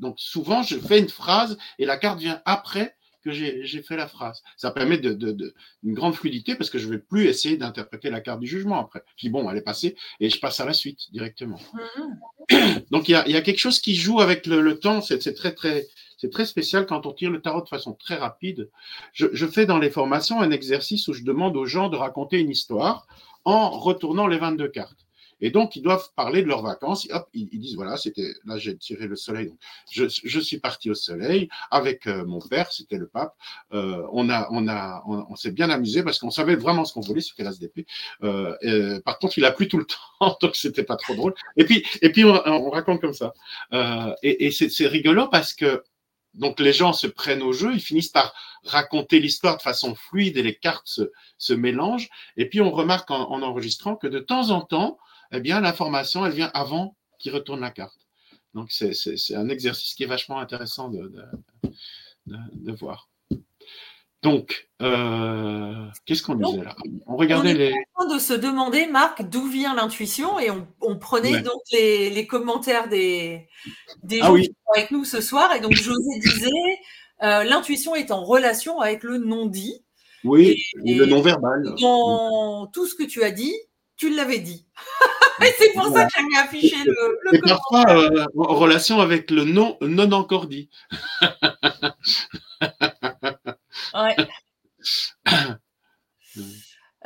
[0.00, 4.06] donc souvent, je fais une phrase, et la carte vient après que j'ai fait la
[4.06, 4.42] phrase.
[4.56, 7.56] Ça permet de, de, de, une grande fluidité parce que je ne vais plus essayer
[7.56, 9.02] d'interpréter la carte du jugement après.
[9.18, 11.58] Dis bon, elle est passée et je passe à la suite directement.
[11.72, 12.82] Mhm.
[12.90, 15.00] Donc il y a, y a, quelque chose qui joue avec le, le temps.
[15.00, 15.86] C'est très très
[16.18, 18.70] c'est très spécial quand on tire le tarot de façon très rapide.
[19.12, 22.38] Je, je, fais dans les formations un exercice où je demande aux gens de raconter
[22.38, 23.06] une histoire
[23.44, 25.03] en retournant les 22 cartes.
[25.40, 27.06] Et donc, ils doivent parler de leurs vacances.
[27.10, 29.48] Hop, ils, disent voilà, c'était là, j'ai tiré le soleil.
[29.48, 29.58] Donc,
[29.90, 33.34] je, je, suis parti au soleil avec euh, mon père, c'était le pape.
[33.72, 37.00] Euh, on a, on a, on, s'est bien amusé parce qu'on savait vraiment ce qu'on
[37.00, 37.86] voulait, c'était l'as d'épée.
[38.22, 39.86] Euh, euh, par contre, il a plu tout le
[40.20, 41.34] temps, donc c'était pas trop drôle.
[41.56, 43.32] Et puis, et puis, on, on raconte comme ça.
[43.72, 45.82] Euh, et et c'est rigolo parce que
[46.34, 50.36] donc les gens se prennent au jeu, ils finissent par raconter l'histoire de façon fluide
[50.36, 52.08] et les cartes se, se mélangent.
[52.36, 54.98] Et puis on remarque en, en, enregistrant que de temps en temps,
[55.34, 57.98] eh bien l'information elle vient avant qu'il retourne la carte.
[58.54, 58.94] Donc c'est
[59.34, 61.24] un exercice qui est vachement intéressant de, de,
[62.26, 63.08] de, de voir.
[64.24, 66.74] Donc, euh, qu'est-ce qu'on disait là?
[67.06, 67.72] On regardait on les.
[67.94, 71.42] En train de se demander, Marc, d'où vient l'intuition et on, on prenait ouais.
[71.42, 73.46] donc les, les, commentaires des,
[74.02, 74.48] des ah gens oui.
[74.48, 75.54] qui sont avec nous ce soir.
[75.54, 76.48] Et donc, José disait
[77.22, 79.84] euh, l'intuition est en relation avec le non-dit.
[80.24, 80.56] Oui,
[80.86, 81.74] et, le non-verbal.
[81.78, 83.54] Dans tout ce que tu as dit,
[83.98, 84.66] tu l'avais dit.
[85.58, 86.08] c'est pour voilà.
[86.08, 90.10] ça que j'ai affiché le, le et parfois euh, en relation avec le non, non
[90.12, 90.70] encore dit.
[93.94, 94.16] Ouais.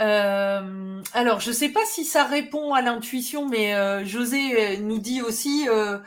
[0.00, 4.98] Euh, alors, je ne sais pas si ça répond à l'intuition, mais euh, José nous
[4.98, 5.98] dit aussi euh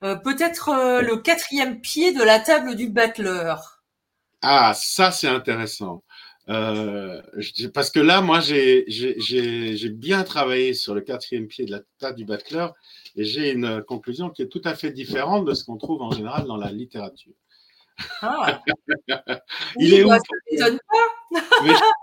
[0.00, 3.82] peut-être le quatrième pied de la table du battleur.
[4.40, 6.02] Ah, ça c'est intéressant.
[6.50, 8.84] Parce que là, moi, j'ai
[9.90, 12.74] bien travaillé sur le quatrième pied de la table du battleur
[13.16, 16.10] et j'ai une conclusion qui est tout à fait différente de ce qu'on trouve en
[16.10, 17.32] général dans la littérature.
[18.22, 18.62] Ah.
[19.78, 20.70] il oui, est bah, où ça
[21.30, 21.40] pas.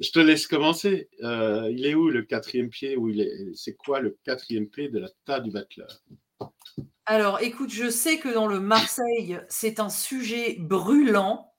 [0.00, 1.08] je, te laisse commencer.
[1.22, 4.88] Euh, il est où le quatrième pied où il est C'est quoi le quatrième pied
[4.88, 5.88] de la tas du battleur
[7.06, 11.52] Alors, écoute, je sais que dans le Marseille, c'est un sujet brûlant.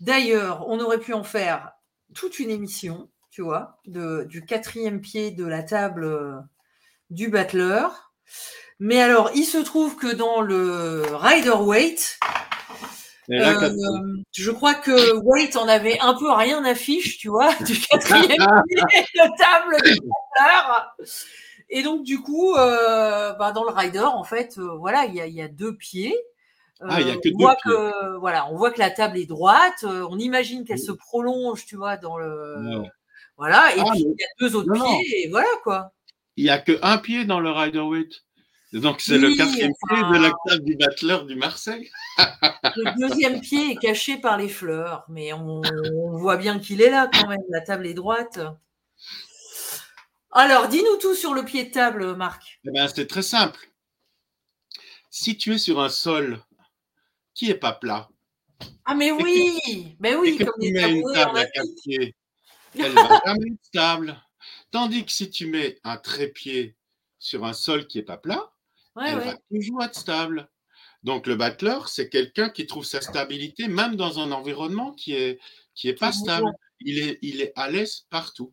[0.00, 1.72] D'ailleurs, on aurait pu en faire
[2.14, 6.36] toute une émission, tu vois, de, du quatrième pied de la table euh,
[7.10, 8.12] du battleur.
[8.78, 12.18] Mais alors, il se trouve que dans le Rider Weight,
[13.28, 17.78] Là, euh, je crois que Wait en avait un peu rien affiche, tu vois, du
[17.78, 19.98] quatrième de table du
[21.70, 25.20] Et donc, du coup, euh, bah, dans le rider, en fait, euh, voilà, il y
[25.20, 26.14] a, y a, deux pieds.
[26.80, 29.26] Ah, il y a que on voit que, voilà, on voit que la table est
[29.26, 29.84] droite.
[29.84, 32.56] on imagine qu'elle se prolonge, tu vois, dans le.
[32.60, 32.88] Non.
[33.36, 35.92] Voilà, et ah, puis il y a deux autres non, pieds, et voilà, quoi.
[36.36, 38.24] Il n'y a qu'un pied dans le rider weight.
[38.72, 39.94] Donc, c'est oui, le quatrième enfin...
[39.94, 41.88] pied de la table du battleur du Marseille.
[42.18, 45.62] le deuxième pied est caché par les fleurs, mais on,
[45.94, 47.42] on voit bien qu'il est là quand même.
[47.50, 48.40] La table est droite.
[50.32, 52.58] Alors, dis-nous tout sur le pied de table, Marc.
[52.64, 53.70] Eh ben, c'est très simple.
[55.08, 56.40] Si tu es sur un sol
[57.34, 58.08] qui n'est pas plat.
[58.84, 62.14] Ah, mais oui, mais oui, comme tu mets une table à quatre pieds,
[62.78, 64.22] elle va jamais être stable.
[64.70, 66.76] Tandis que si tu mets un trépied
[67.18, 68.52] sur un sol qui n'est pas plat,
[68.96, 69.24] ouais, elle ouais.
[69.24, 70.48] va toujours être stable.
[71.02, 75.38] Donc le battleur, c'est quelqu'un qui trouve sa stabilité même dans un environnement qui est
[75.74, 76.50] qui est pas stable.
[76.80, 78.52] Il est il est à l'aise partout.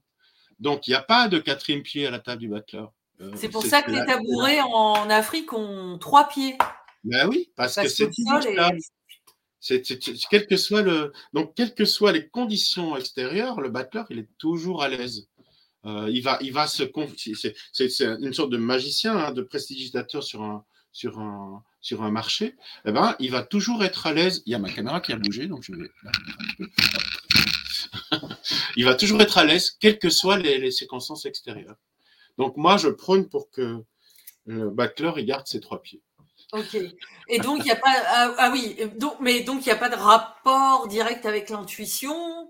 [0.59, 2.91] Donc il n'y a pas de quatrième pied à la table du battleur.
[3.21, 6.57] Euh, c'est pour ça que les tabourets en Afrique ont trois pieds.
[7.03, 8.09] Ben oui, parce, parce que
[9.63, 9.83] c'est.
[9.83, 9.99] C'est,
[10.31, 14.29] quel que soit le donc quelles que soient les conditions extérieures, le battleur il est
[14.39, 15.27] toujours à l'aise.
[15.85, 16.83] Euh, il va il va se
[17.71, 22.55] c'est une sorte de magicien, hein, de prestidigitateur sur un sur un sur un marché,
[22.85, 24.43] eh ben, il va toujours être à l'aise.
[24.45, 25.89] Il y a ma caméra qui a bougé, donc je vais.
[28.77, 31.77] il va toujours être à l'aise, quelles que soient les, les, circonstances extérieures.
[32.37, 33.83] Donc moi, je prône pour que
[34.45, 36.01] le battleur il garde ses trois pieds.
[36.53, 36.77] Ok.
[37.27, 39.77] Et donc il n'y a pas ah, ah, oui donc mais donc il n'y a
[39.77, 42.49] pas de rapport direct avec l'intuition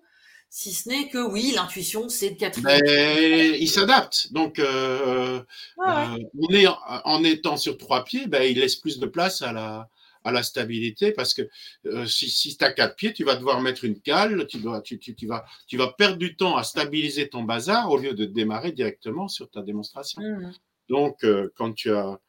[0.54, 2.82] si ce n'est que oui, l'intuition, c'est le quatrième.
[2.84, 4.34] Mais il s'adapte.
[4.34, 5.42] Donc, euh,
[5.80, 6.22] ah ouais.
[6.22, 6.68] euh, on est,
[7.06, 9.90] en étant sur trois pieds, ben, il laisse plus de place à la,
[10.26, 11.44] à la stabilité parce que
[11.86, 14.82] euh, si, si tu as quatre pieds, tu vas devoir mettre une cale, tu, dois,
[14.82, 18.14] tu, tu, tu, vas, tu vas perdre du temps à stabiliser ton bazar au lieu
[18.14, 20.22] de démarrer directement sur ta démonstration.
[20.22, 20.54] Mmh.
[20.90, 22.20] Donc, euh, quand tu as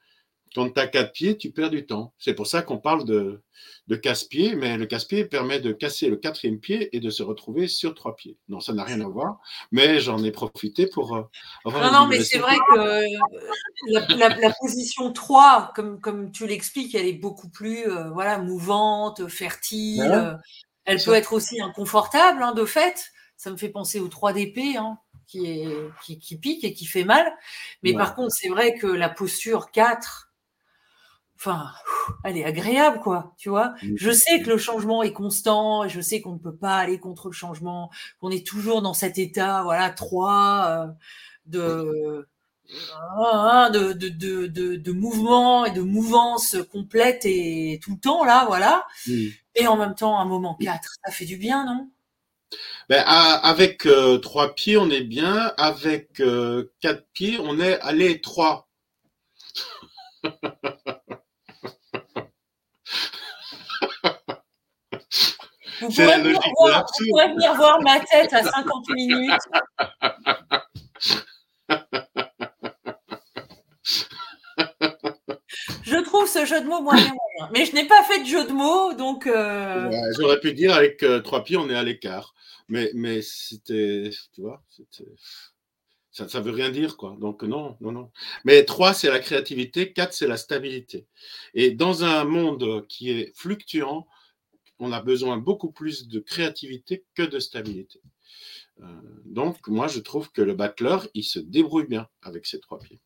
[0.53, 2.13] quand tu as quatre pieds, tu perds du temps.
[2.17, 3.41] C'est pour ça qu'on parle de,
[3.87, 7.67] de casse-pied, mais le casse-pied permet de casser le quatrième pied et de se retrouver
[7.67, 8.37] sur trois pieds.
[8.47, 9.39] Non, ça n'a rien à voir,
[9.71, 11.15] mais j'en ai profité pour.
[11.15, 11.23] Euh,
[11.65, 12.77] non, non, mais c'est vrai que
[13.87, 18.37] la, la, la, position 3, comme, comme tu l'expliques, elle est beaucoup plus euh, voilà,
[18.37, 19.97] mouvante, fertile.
[19.97, 20.39] Voilà.
[20.85, 23.11] elle peut être aussi inconfortable, hein, de fait.
[23.37, 24.77] Ça me fait penser au 3 d'épée.
[24.77, 25.67] Hein qui, est,
[26.03, 27.25] qui, qui, pique et qui fait mal.
[27.81, 27.97] Mais ouais.
[27.97, 30.32] par contre, c'est vrai que la posture 4,
[31.45, 31.71] enfin,
[32.23, 33.73] elle est agréable, quoi, tu vois.
[33.95, 36.99] Je sais que le changement est constant, et je sais qu'on ne peut pas aller
[36.99, 40.87] contre le changement, qu'on est toujours dans cet état, voilà, trois, euh,
[41.45, 47.99] de, euh, de, de, de, de, de mouvement et de mouvance complète et tout le
[47.99, 48.85] temps, là, voilà.
[49.55, 51.89] Et en même temps, un moment 4, ça fait du bien, non?
[52.89, 55.53] Ben, avec euh, trois pieds, on est bien.
[55.57, 56.21] Avec
[56.79, 58.67] quatre pieds, on est allez trois.
[65.83, 69.31] Vous pourrez, venir voir, vous pourrez venir voir ma tête à 50 minutes.
[75.83, 77.51] Je trouve ce jeu de mots moyen moyen.
[77.51, 79.27] Mais je n'ai pas fait de jeu de mots, donc.
[79.27, 79.91] Euh...
[80.17, 82.33] J'aurais pu dire avec euh, trois pieds, on est à l'écart.
[82.69, 84.09] Mais, mais c'était.
[84.33, 84.63] Tu vois,
[86.11, 87.15] ça ne veut rien dire, quoi.
[87.19, 88.11] Donc, non, non, non.
[88.45, 89.91] Mais trois, c'est la créativité.
[89.93, 91.07] Quatre, c'est la stabilité.
[91.53, 94.07] Et dans un monde qui est fluctuant,
[94.83, 98.01] on a besoin beaucoup plus de créativité que de stabilité.
[98.81, 98.85] Euh,
[99.25, 102.99] donc, moi, je trouve que le battleur, il se débrouille bien avec ses trois pieds.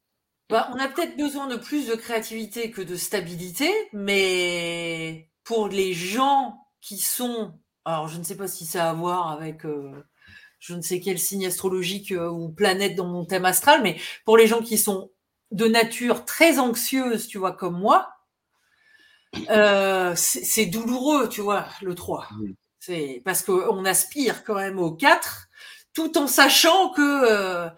[0.50, 5.94] Bah, on a peut-être besoin de plus de créativité que de stabilité, mais pour les
[5.94, 7.54] gens qui sont,
[7.84, 9.92] alors je ne sais pas si ça a à voir avec euh,
[10.60, 14.38] je ne sais quel signe astrologique euh, ou planète dans mon thème astral, mais pour
[14.38, 15.12] les gens qui sont
[15.52, 18.10] de nature très anxieuse, tu vois, comme moi,
[19.50, 22.30] euh, c'est douloureux, tu vois, le 3.
[22.80, 25.48] C'est parce qu'on aspire quand même au 4,
[25.94, 27.70] tout en sachant que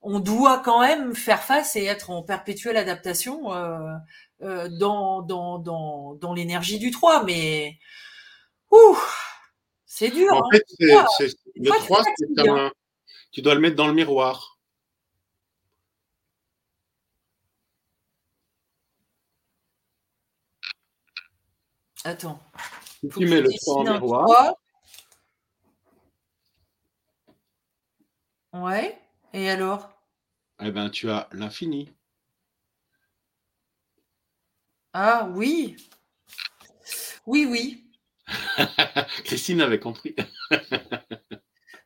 [0.00, 3.94] on doit quand même faire face et être en perpétuelle adaptation euh,
[4.42, 7.24] euh, dans, dans, dans, dans l'énergie du 3.
[7.24, 7.78] Mais
[9.86, 10.32] c'est dur.
[10.32, 11.06] En fait, hein.
[11.56, 12.70] le 3, c'est un,
[13.32, 14.57] tu dois le mettre dans le miroir.
[22.08, 22.40] Attends.
[23.02, 24.54] tu mets le 3 en miroir.
[28.54, 28.98] Ouais.
[29.34, 29.90] Et alors?
[30.58, 31.92] Eh bien, tu as l'infini.
[34.94, 35.76] Ah oui.
[37.26, 37.84] Oui, oui.
[39.24, 40.16] Christine avait compris.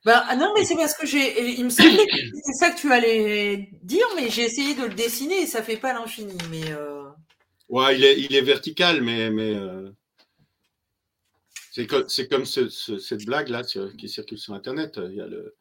[0.04, 1.50] ben, ah non, mais c'est parce que j'ai.
[1.58, 4.94] Il me semblait que c'est ça que tu allais dire, mais j'ai essayé de le
[4.94, 6.38] dessiner et ça fait pas l'infini.
[6.48, 6.70] Mais.
[6.70, 7.10] Euh...
[7.68, 9.28] Ouais, il est, il est vertical, mais.
[9.28, 9.90] mais euh,
[11.74, 15.00] C'est comme, comme cette blague-là qui circule sur Internet.
[15.08, 15.56] Il y, a le,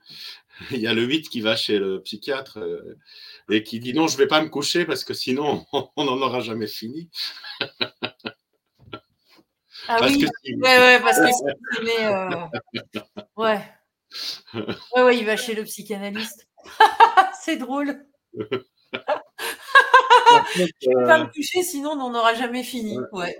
[0.72, 2.98] il y a le 8 qui va chez le psychiatre euh,
[3.50, 6.22] et qui dit non, je ne vais pas me coucher parce que sinon, on n'en
[6.22, 7.10] aura jamais fini.
[9.88, 11.28] Ah parce oui, que ouais, ouais, parce que
[11.86, 12.30] c'est euh...
[13.38, 13.62] ouais.
[14.96, 16.46] ouais, ouais, il va chez le psychanalyste.
[17.42, 18.06] c'est drôle.
[18.34, 18.44] je
[20.60, 22.98] ne vais pas me coucher, sinon on n'en aura jamais fini.
[23.14, 23.40] Ouais.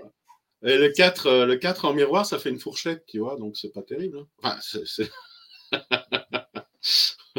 [0.64, 3.56] Et le 4, euh, le 4 en miroir, ça fait une fourchette, tu vois, donc
[3.56, 4.18] c'est pas terrible.
[4.18, 4.28] Hein.
[4.42, 5.10] Enfin, c'est.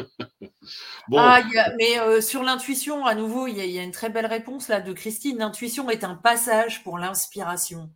[1.08, 1.18] bon.
[1.18, 1.42] Ah,
[1.78, 4.80] mais euh, sur l'intuition, à nouveau, il y, y, a une très belle réponse là
[4.80, 5.38] de Christine.
[5.38, 7.90] L'intuition est un passage pour l'inspiration.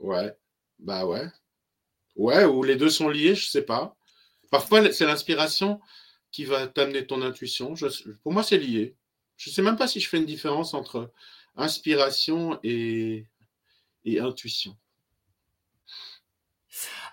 [0.00, 0.36] Ouais,
[0.78, 1.26] bah ouais.
[2.16, 3.96] Ouais, ou les deux sont liés, je sais pas.
[4.50, 5.80] Parfois, c'est l'inspiration
[6.30, 7.74] qui va t'amener ton intuition.
[7.74, 7.86] Je,
[8.22, 8.96] pour moi, c'est lié.
[9.36, 11.10] Je sais même pas si je fais une différence entre
[11.56, 13.26] inspiration et
[14.04, 14.76] et intuition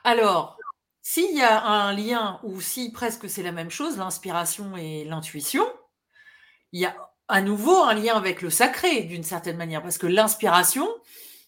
[0.04, 0.58] Alors,
[1.02, 5.66] s'il y a un lien, ou si presque c'est la même chose, l'inspiration et l'intuition,
[6.72, 6.96] il y a
[7.28, 10.88] à nouveau un lien avec le sacré, d'une certaine manière, parce que l'inspiration,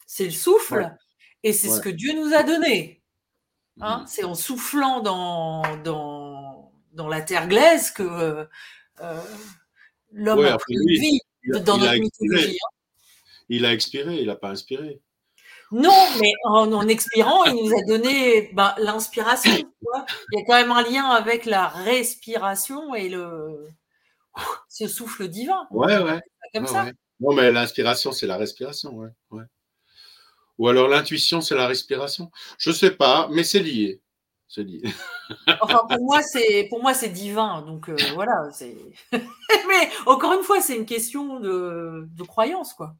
[0.05, 0.95] c'est le souffle,
[1.43, 3.01] et c'est ce que Dieu nous a donné.
[3.79, 3.99] Hein.
[3.99, 4.07] Mmh.
[4.07, 8.47] C'est en soufflant dans, dans, dans, la terre glaise que
[9.01, 9.21] euh,
[10.11, 11.19] l'homme a pris vie
[11.65, 12.57] dans notre mythologie.
[12.57, 12.75] Hein.
[13.49, 15.01] Il a expiré, il n'a pas inspiré.
[15.71, 19.51] Non, mais en, expirant, il nous a donné ben, l'inspiration.
[19.51, 23.67] Il y a quand même un lien avec la respiration et le
[24.69, 25.67] ce souffle divin.
[25.71, 26.21] Ouais, ouais.
[26.53, 26.85] Comme ça.
[27.19, 29.09] Non, mais l'inspiration, c'est la respiration, ouais.
[29.31, 29.43] ouais.
[30.57, 32.31] Ou alors l'intuition, c'est la respiration.
[32.57, 34.01] Je sais pas, mais c'est lié.
[34.47, 34.81] C'est lié.
[35.61, 37.61] enfin, pour moi, c'est pour moi, c'est divin.
[37.61, 38.49] Donc euh, voilà.
[39.11, 42.95] mais encore une fois, c'est une question de, de croyance, quoi.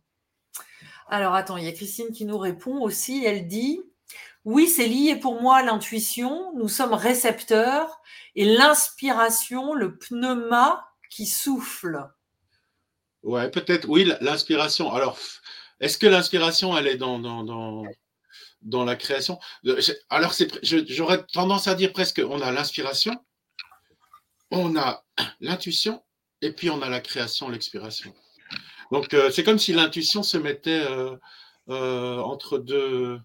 [1.12, 3.26] Alors attends, il y a Christine qui nous répond aussi.
[3.26, 3.82] Elle dit
[4.46, 6.54] Oui, c'est lié pour moi à l'intuition.
[6.56, 8.02] Nous sommes récepteurs
[8.36, 12.08] et l'inspiration, le pneuma qui souffle.
[13.24, 14.94] Ouais, peut-être, oui, l'inspiration.
[14.94, 15.20] Alors,
[15.82, 17.84] est-ce que l'inspiration, elle est dans, dans,
[18.62, 19.38] dans, la création?
[20.10, 20.34] Alors,
[20.64, 23.14] j'aurais tendance à dire presque on a l'inspiration,
[24.50, 25.04] on a
[25.42, 26.02] l'intuition,
[26.42, 28.16] et puis on a la création, l'expiration.
[28.92, 31.16] Donc, euh, c'est comme si l'intuition se mettait euh,
[31.70, 33.20] euh, entre, deux,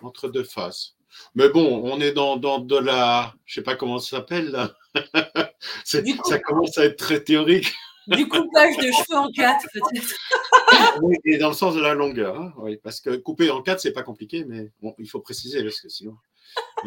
[0.00, 0.96] entre deux faces.
[1.34, 3.34] Mais bon, on est dans, dans de la.
[3.44, 4.74] Je ne sais pas comment ça s'appelle là.
[5.84, 6.02] ça
[6.40, 7.72] commence à être très théorique.
[8.08, 10.14] Du coupage de cheveux en quatre, peut-être.
[11.02, 12.40] oui, et dans le sens de la longueur.
[12.40, 15.62] Hein, oui, parce que couper en quatre, c'est pas compliqué, mais bon, il faut préciser
[15.62, 16.16] parce que sinon.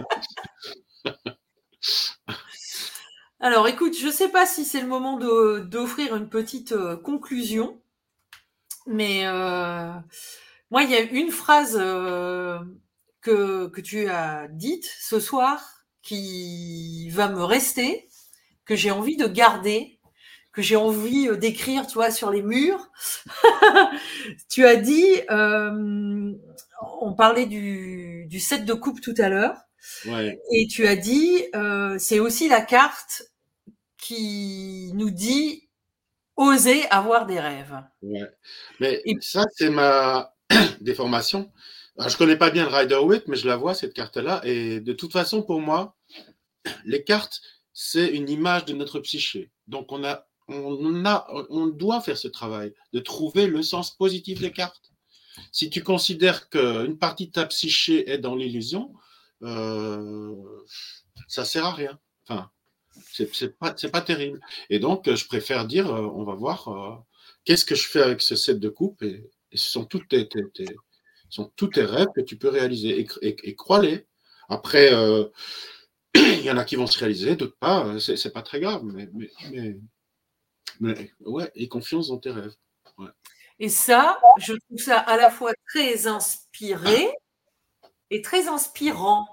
[3.41, 7.82] Alors, écoute, je ne sais pas si c'est le moment d'offrir une petite conclusion.
[8.89, 9.91] Mais euh,
[10.71, 12.59] moi, il y a une phrase euh,
[13.21, 18.07] que, que tu as dites ce soir qui va me rester,
[18.65, 19.99] que j'ai envie de garder,
[20.51, 22.89] que j'ai envie euh, d'écrire, tu vois, sur les murs.
[24.49, 26.33] tu as dit, euh,
[27.01, 29.55] on parlait du, du set de coupe tout à l'heure,
[30.05, 30.39] Ouais.
[30.51, 31.45] et tu as dit,
[31.99, 33.23] c'est aussi la carte
[33.97, 35.68] qui nous dit
[36.39, 37.75] oser avoir des rêves.
[38.01, 38.29] Ouais.
[38.79, 40.33] Mais Et- ça, c'est ma
[40.81, 41.51] déformation.
[41.97, 44.41] Alors, je connais pas bien le Rider-Waite, mais je la vois, cette carte-là.
[44.45, 45.95] Et de toute façon, pour moi,
[46.85, 47.41] les cartes,
[47.73, 49.51] c'est une image de notre psyché.
[49.67, 54.39] Donc, on, a, on, a, on doit faire ce travail de trouver le sens positif
[54.39, 54.91] des cartes.
[55.51, 58.93] Si tu considères qu'une partie de ta psyché est dans l'illusion,
[59.43, 60.35] euh,
[61.27, 61.99] ça sert à rien.
[62.27, 62.49] Enfin,
[63.11, 64.39] c'est pas, pas terrible.
[64.69, 66.95] Et donc, euh, je préfère dire, euh, on va voir euh,
[67.45, 70.27] qu'est-ce que je fais avec ce set de coupe et, et ce sont tous tes,
[70.27, 74.05] tes- tes- ce sont tous tes rêves que tu peux réaliser et, et- et crois-les.
[74.49, 75.25] Après, euh,
[76.15, 77.99] il y en a qui vont se réaliser, d'autres pas.
[77.99, 79.77] C'est pas très grave, mais, mais, mais,
[80.79, 82.55] mais ouais, et confiance dans tes rêves.
[83.59, 87.09] Et ça, je trouve ça à la fois très inspiré
[88.09, 89.27] et très inspirant.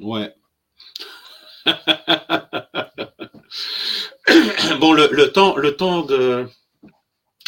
[0.00, 0.34] Ouais.
[4.80, 6.46] bon, le, temps, le temps de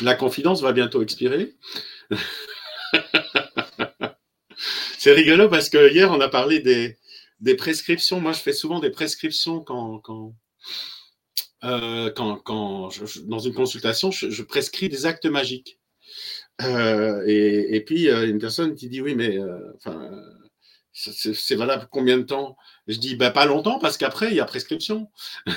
[0.03, 1.55] la confidence va bientôt expirer.
[4.99, 6.97] C'est rigolo parce que hier, on a parlé des,
[7.57, 8.21] prescriptions.
[8.21, 10.01] Moi, je fais souvent des prescriptions quand,
[11.65, 15.79] euh, dans une consultation, je, prescris des actes magiques.
[16.61, 19.59] Euh, et, puis, une personne qui dit oui, mais euh,
[20.93, 22.57] c'est valable combien de temps?
[22.87, 25.11] Je dis bah, pas longtemps parce qu'après, il y a prescription.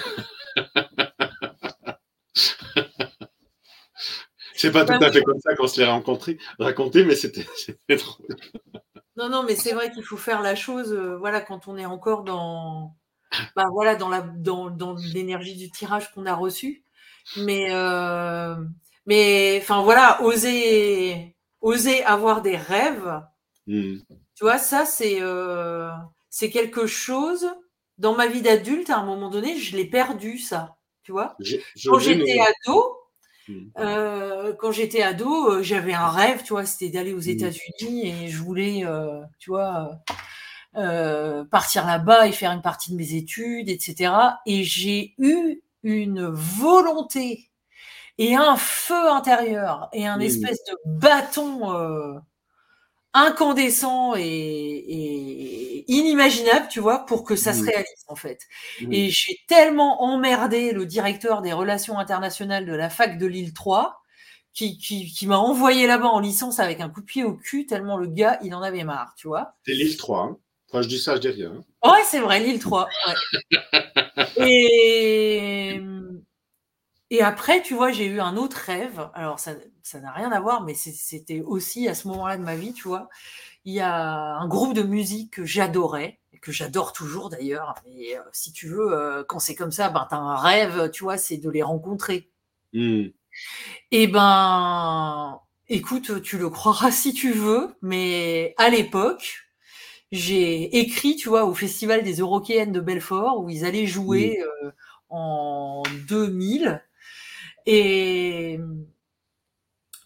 [4.56, 5.12] C'est pas tout Bah à oui.
[5.12, 7.16] fait comme ça qu'on se l'est rencontré, raconté, mais
[7.46, 7.46] c'était
[7.90, 8.28] drôle.
[9.18, 11.86] Non, non, mais c'est vrai qu'il faut faire la chose, euh, voilà, quand on est
[11.86, 12.96] encore dans,
[13.56, 16.84] bah, voilà, dans la, dans, dans l'énergie du tirage qu'on a reçu.
[17.38, 18.56] Mais, euh,
[19.06, 23.22] mais, enfin, voilà, oser, oser avoir des rêves,
[23.68, 23.98] Hmm.
[24.36, 25.90] Tu vois, ça, c'est, euh,
[26.30, 27.48] c'est quelque chose,
[27.98, 31.38] dans ma vie d'adulte, à un moment donné, je l'ai perdu, ça, tu vois.
[31.40, 32.98] Je- je Quand j'étais ado,
[33.80, 37.32] euh, quand j'étais ado, euh, j'avais un rêve, tu vois, c'était d'aller aux Mhm.
[37.32, 40.00] États-Unis et je voulais, euh, tu vois,
[40.78, 44.40] euh, euh, partir là-bas et faire une partie de mes études, etc.
[44.46, 47.52] Et j'ai eu une volonté
[48.18, 50.22] et un feu intérieur et un Mhm.
[50.22, 52.16] espèce de bâton euh,
[53.16, 57.66] incandescent et, et inimaginable, tu vois, pour que ça se Mhm.
[57.70, 58.40] réalise en fait.
[58.82, 58.94] Hmm.
[58.94, 64.02] Et j'ai tellement emmerdé le directeur des relations internationales de la fac de Lille 3
[64.54, 67.66] qui, qui, qui m'a envoyé là-bas en licence avec un coup de pied au cul
[67.66, 69.56] tellement le gars, il en avait marre, tu vois.
[69.66, 70.22] C'est l'île 3.
[70.24, 70.38] Hein.
[70.72, 71.52] Quand je dis ça, je dis rien.
[71.84, 71.90] hein.
[71.92, 72.88] Ouais, c'est vrai, Lille 3.
[73.08, 73.14] Ouais.
[74.48, 75.80] Et,
[77.12, 79.10] et après, tu vois, j'ai eu un autre rêve.
[79.14, 79.54] Alors, ça
[79.84, 82.88] ça n'a rien à voir, mais c'était aussi à ce moment-là de ma vie, tu
[82.88, 83.10] vois.
[83.66, 87.76] Il y a un groupe de musique que j'adorais, et que j'adore toujours d'ailleurs.
[87.86, 90.90] Et euh, si tu veux, euh, quand c'est comme ça, ben, tu as un rêve,
[90.92, 92.30] tu vois, c'est de les rencontrer.
[92.74, 93.06] Hmm.
[93.92, 95.40] Eh ben,
[95.70, 99.46] écoute, tu le croiras si tu veux, mais à l'époque,
[100.12, 104.72] j'ai écrit, tu vois, au Festival des Eurokéennes de Belfort, où ils allaient jouer euh,
[105.10, 106.82] en 2000.
[107.66, 108.60] Et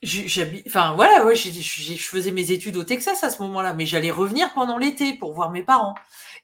[0.01, 1.49] j'habite, enfin voilà, ouais, je
[1.97, 5.51] faisais mes études au Texas à ce moment-là, mais j'allais revenir pendant l'été pour voir
[5.51, 5.95] mes parents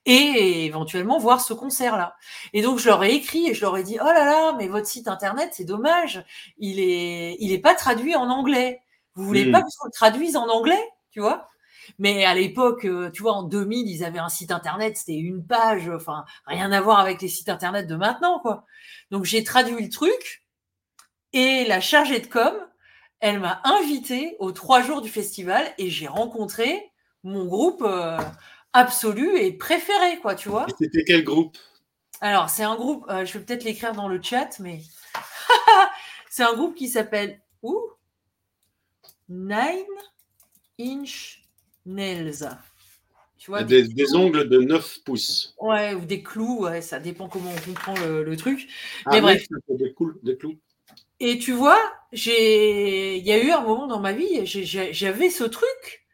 [0.05, 2.15] et éventuellement voir ce concert-là.
[2.53, 4.67] Et donc je leur ai écrit et je leur ai dit, oh là là, mais
[4.67, 6.23] votre site internet, c'est dommage,
[6.57, 8.81] il est, il est pas traduit en anglais.
[9.15, 9.51] Vous voulez Mm.
[9.51, 11.47] pas que je le traduise en anglais, tu vois?
[11.99, 15.45] Mais à l'époque, euh, tu vois, en 2000, ils avaient un site internet, c'était une
[15.45, 18.65] page, enfin rien à voir avec les sites internet de maintenant, quoi.
[19.11, 20.44] Donc j'ai traduit le truc
[21.35, 22.53] et la chargée de com,
[23.19, 26.91] elle m'a invité aux trois jours du festival et j'ai rencontré
[27.23, 28.17] mon groupe euh,
[28.73, 30.65] absolu et préféré, quoi, tu vois.
[30.79, 31.57] C'était quel groupe?
[32.21, 34.79] Alors, c'est un groupe, euh, je vais peut-être l'écrire dans le chat, mais
[36.29, 37.77] c'est un groupe qui s'appelle où?
[39.27, 39.85] Nine
[40.79, 41.43] Inch
[41.85, 42.49] Nails.
[43.37, 45.53] Tu vois, des, des ongles de 9 pouces.
[45.59, 48.67] Ouais, ou des clous, ouais, ça dépend comment on comprend le, le truc.
[49.05, 49.47] Ah, Mais oui, bref.
[50.23, 50.59] des clous.
[51.19, 51.79] Et tu vois,
[52.11, 56.05] j'ai, il y a eu un moment dans ma vie, j'avais ce truc.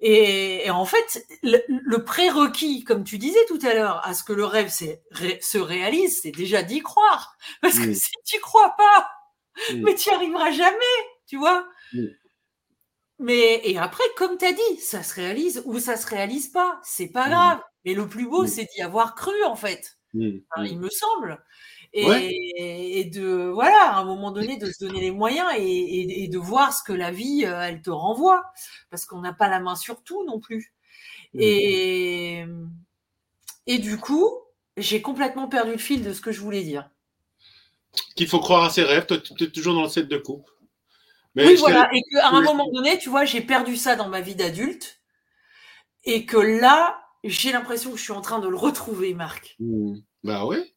[0.00, 4.24] Et, et en fait, le, le prérequis, comme tu disais tout à l'heure, à ce
[4.24, 4.70] que le rêve
[5.12, 7.36] ré- se réalise, c'est déjà d'y croire.
[7.62, 9.10] Parce que si tu crois pas,
[9.82, 10.78] mais tu n'y arriveras jamais,
[11.26, 11.68] tu vois.
[13.18, 16.80] Mais et après, comme tu as dit, ça se réalise ou ça se réalise pas,
[16.84, 17.60] c'est pas grave.
[17.84, 19.98] Mais le plus beau, c'est d'y avoir cru en fait.
[20.64, 21.44] Il me semble.
[21.98, 22.28] Et, Ouais.
[22.30, 26.28] et de voilà, à un moment donné, de se donner les moyens et, et- et
[26.28, 28.44] de voir ce que la vie, euh, elle te renvoie,
[28.90, 30.74] parce qu'on n'a pas la main sur tout non plus.
[31.34, 31.38] Mmh.
[31.40, 32.44] Et
[33.66, 34.30] et du coup,
[34.76, 36.90] j'ai complètement perdu le fil de ce que je voulais dire.
[38.14, 39.06] Qu'il faut croire à ses rêves.
[39.06, 40.50] Toi, tu es toujours dans le set de coupe.
[41.34, 44.20] Mais oui, voilà, et qu'à un moment donné, tu vois, j'ai perdu ça dans ma
[44.20, 45.00] vie d'adulte,
[46.04, 49.56] et que là, j'ai l'impression que je suis en train de le retrouver, Marc.
[49.60, 49.96] Mmh.
[50.24, 50.74] Bah ouais.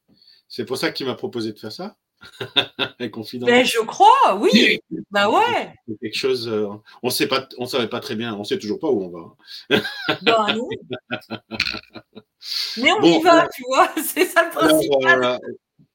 [0.50, 1.96] C'est pour ça qu'il m'a proposé de faire ça.
[3.00, 4.82] Ben, je crois, oui.
[5.10, 5.74] Bah ouais.
[5.88, 6.50] C'est quelque chose.
[6.50, 6.68] euh,
[7.02, 8.36] on sait pas, on savait pas très bien.
[8.36, 9.80] On sait toujours pas où on va.
[10.24, 10.68] Bah non.
[12.78, 15.24] Mais on Bon, y va, euh, tu vois, c'est ça le principal.
[15.24, 15.38] euh,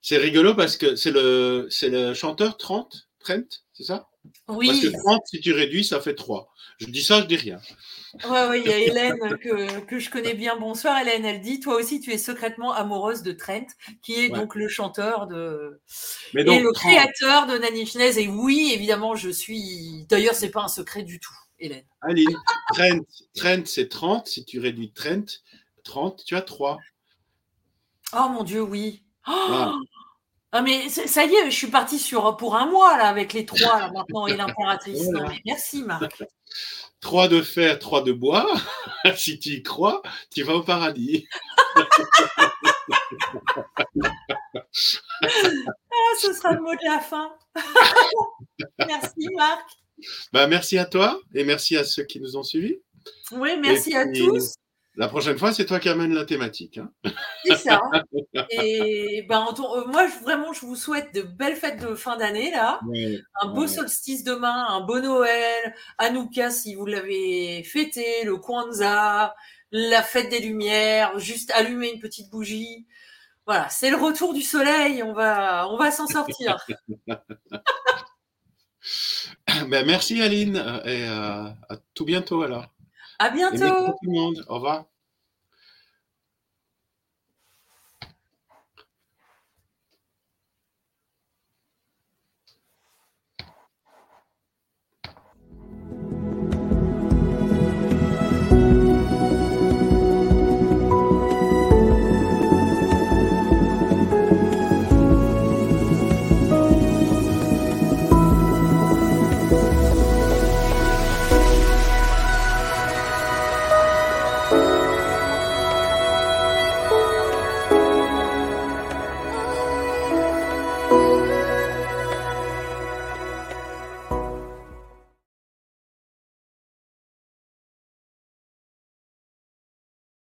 [0.01, 3.43] c'est rigolo parce que c'est le, c'est le chanteur 30, Trent,
[3.73, 4.09] c'est ça?
[4.47, 6.51] Parce Oui, que 30, si tu réduis, ça fait 3.
[6.79, 7.61] Je dis ça, je dis rien.
[8.25, 10.57] ouais, ouais, il y a Hélène que, que je connais bien.
[10.57, 13.67] Bonsoir Hélène, elle dit, toi aussi tu es secrètement amoureuse de Trent,
[14.03, 14.39] qui est Ouais.
[14.39, 15.81] donc le chanteur de...
[16.33, 18.19] Mais et le 30, créateur de Nanny Schnez.
[18.19, 20.05] Et oui, évidemment, je suis...
[20.09, 21.85] D'ailleurs, c'est pas un secret du tout, Hélène.
[22.01, 22.37] Aline,
[22.75, 23.01] Trent,
[23.37, 24.27] Trent c'est 30.
[24.27, 25.25] Si tu réduis Trent,
[25.85, 26.79] 30, tu as 3.
[28.17, 29.03] Oh mon Dieu, oui.
[29.29, 29.73] Oh.
[30.57, 33.45] Ah mais ça y est, je suis partie sur pour un mois là avec les
[33.45, 35.11] trois là maintenant et l'impératrice.
[35.11, 35.33] Voilà.
[35.45, 36.23] Merci Marc.
[37.01, 38.49] 3 de fer, 3 de bois.
[39.17, 40.01] si tu y crois,
[40.31, 41.27] tu vas au paradis.
[45.23, 47.33] Ah, ce sera le mot de la fin.
[48.79, 49.71] merci Marc.
[50.33, 52.79] Bah, merci à toi et merci à ceux qui nous ont suivis.
[53.33, 54.55] Oui, merci à tous.
[54.97, 56.79] La prochaine fois, c'est toi qui amènes la thématique.
[56.79, 56.89] hein.
[57.45, 57.81] C'est ça.
[58.51, 62.17] Et ben, ton- euh, moi, je- vraiment, je vous souhaite de belles fêtes de fin
[62.17, 62.79] d'année là.
[63.43, 63.69] Un beau Ouais.
[63.69, 69.35] solstice demain, un beau Noël, Hanouka si vous l'avez fêté, le Kwanzaa,
[69.73, 72.87] la fête des lumières, juste allumer une petite bougie.
[73.47, 76.57] Voilà, c'est le retour du soleil, on va, on va s'en sortir.
[79.69, 82.67] Ben, merci Aline et euh, à tout bientôt alors.
[83.19, 83.93] À Et merci à bientôt.
[83.93, 84.45] tout le monde.
[84.49, 84.85] Au revoir.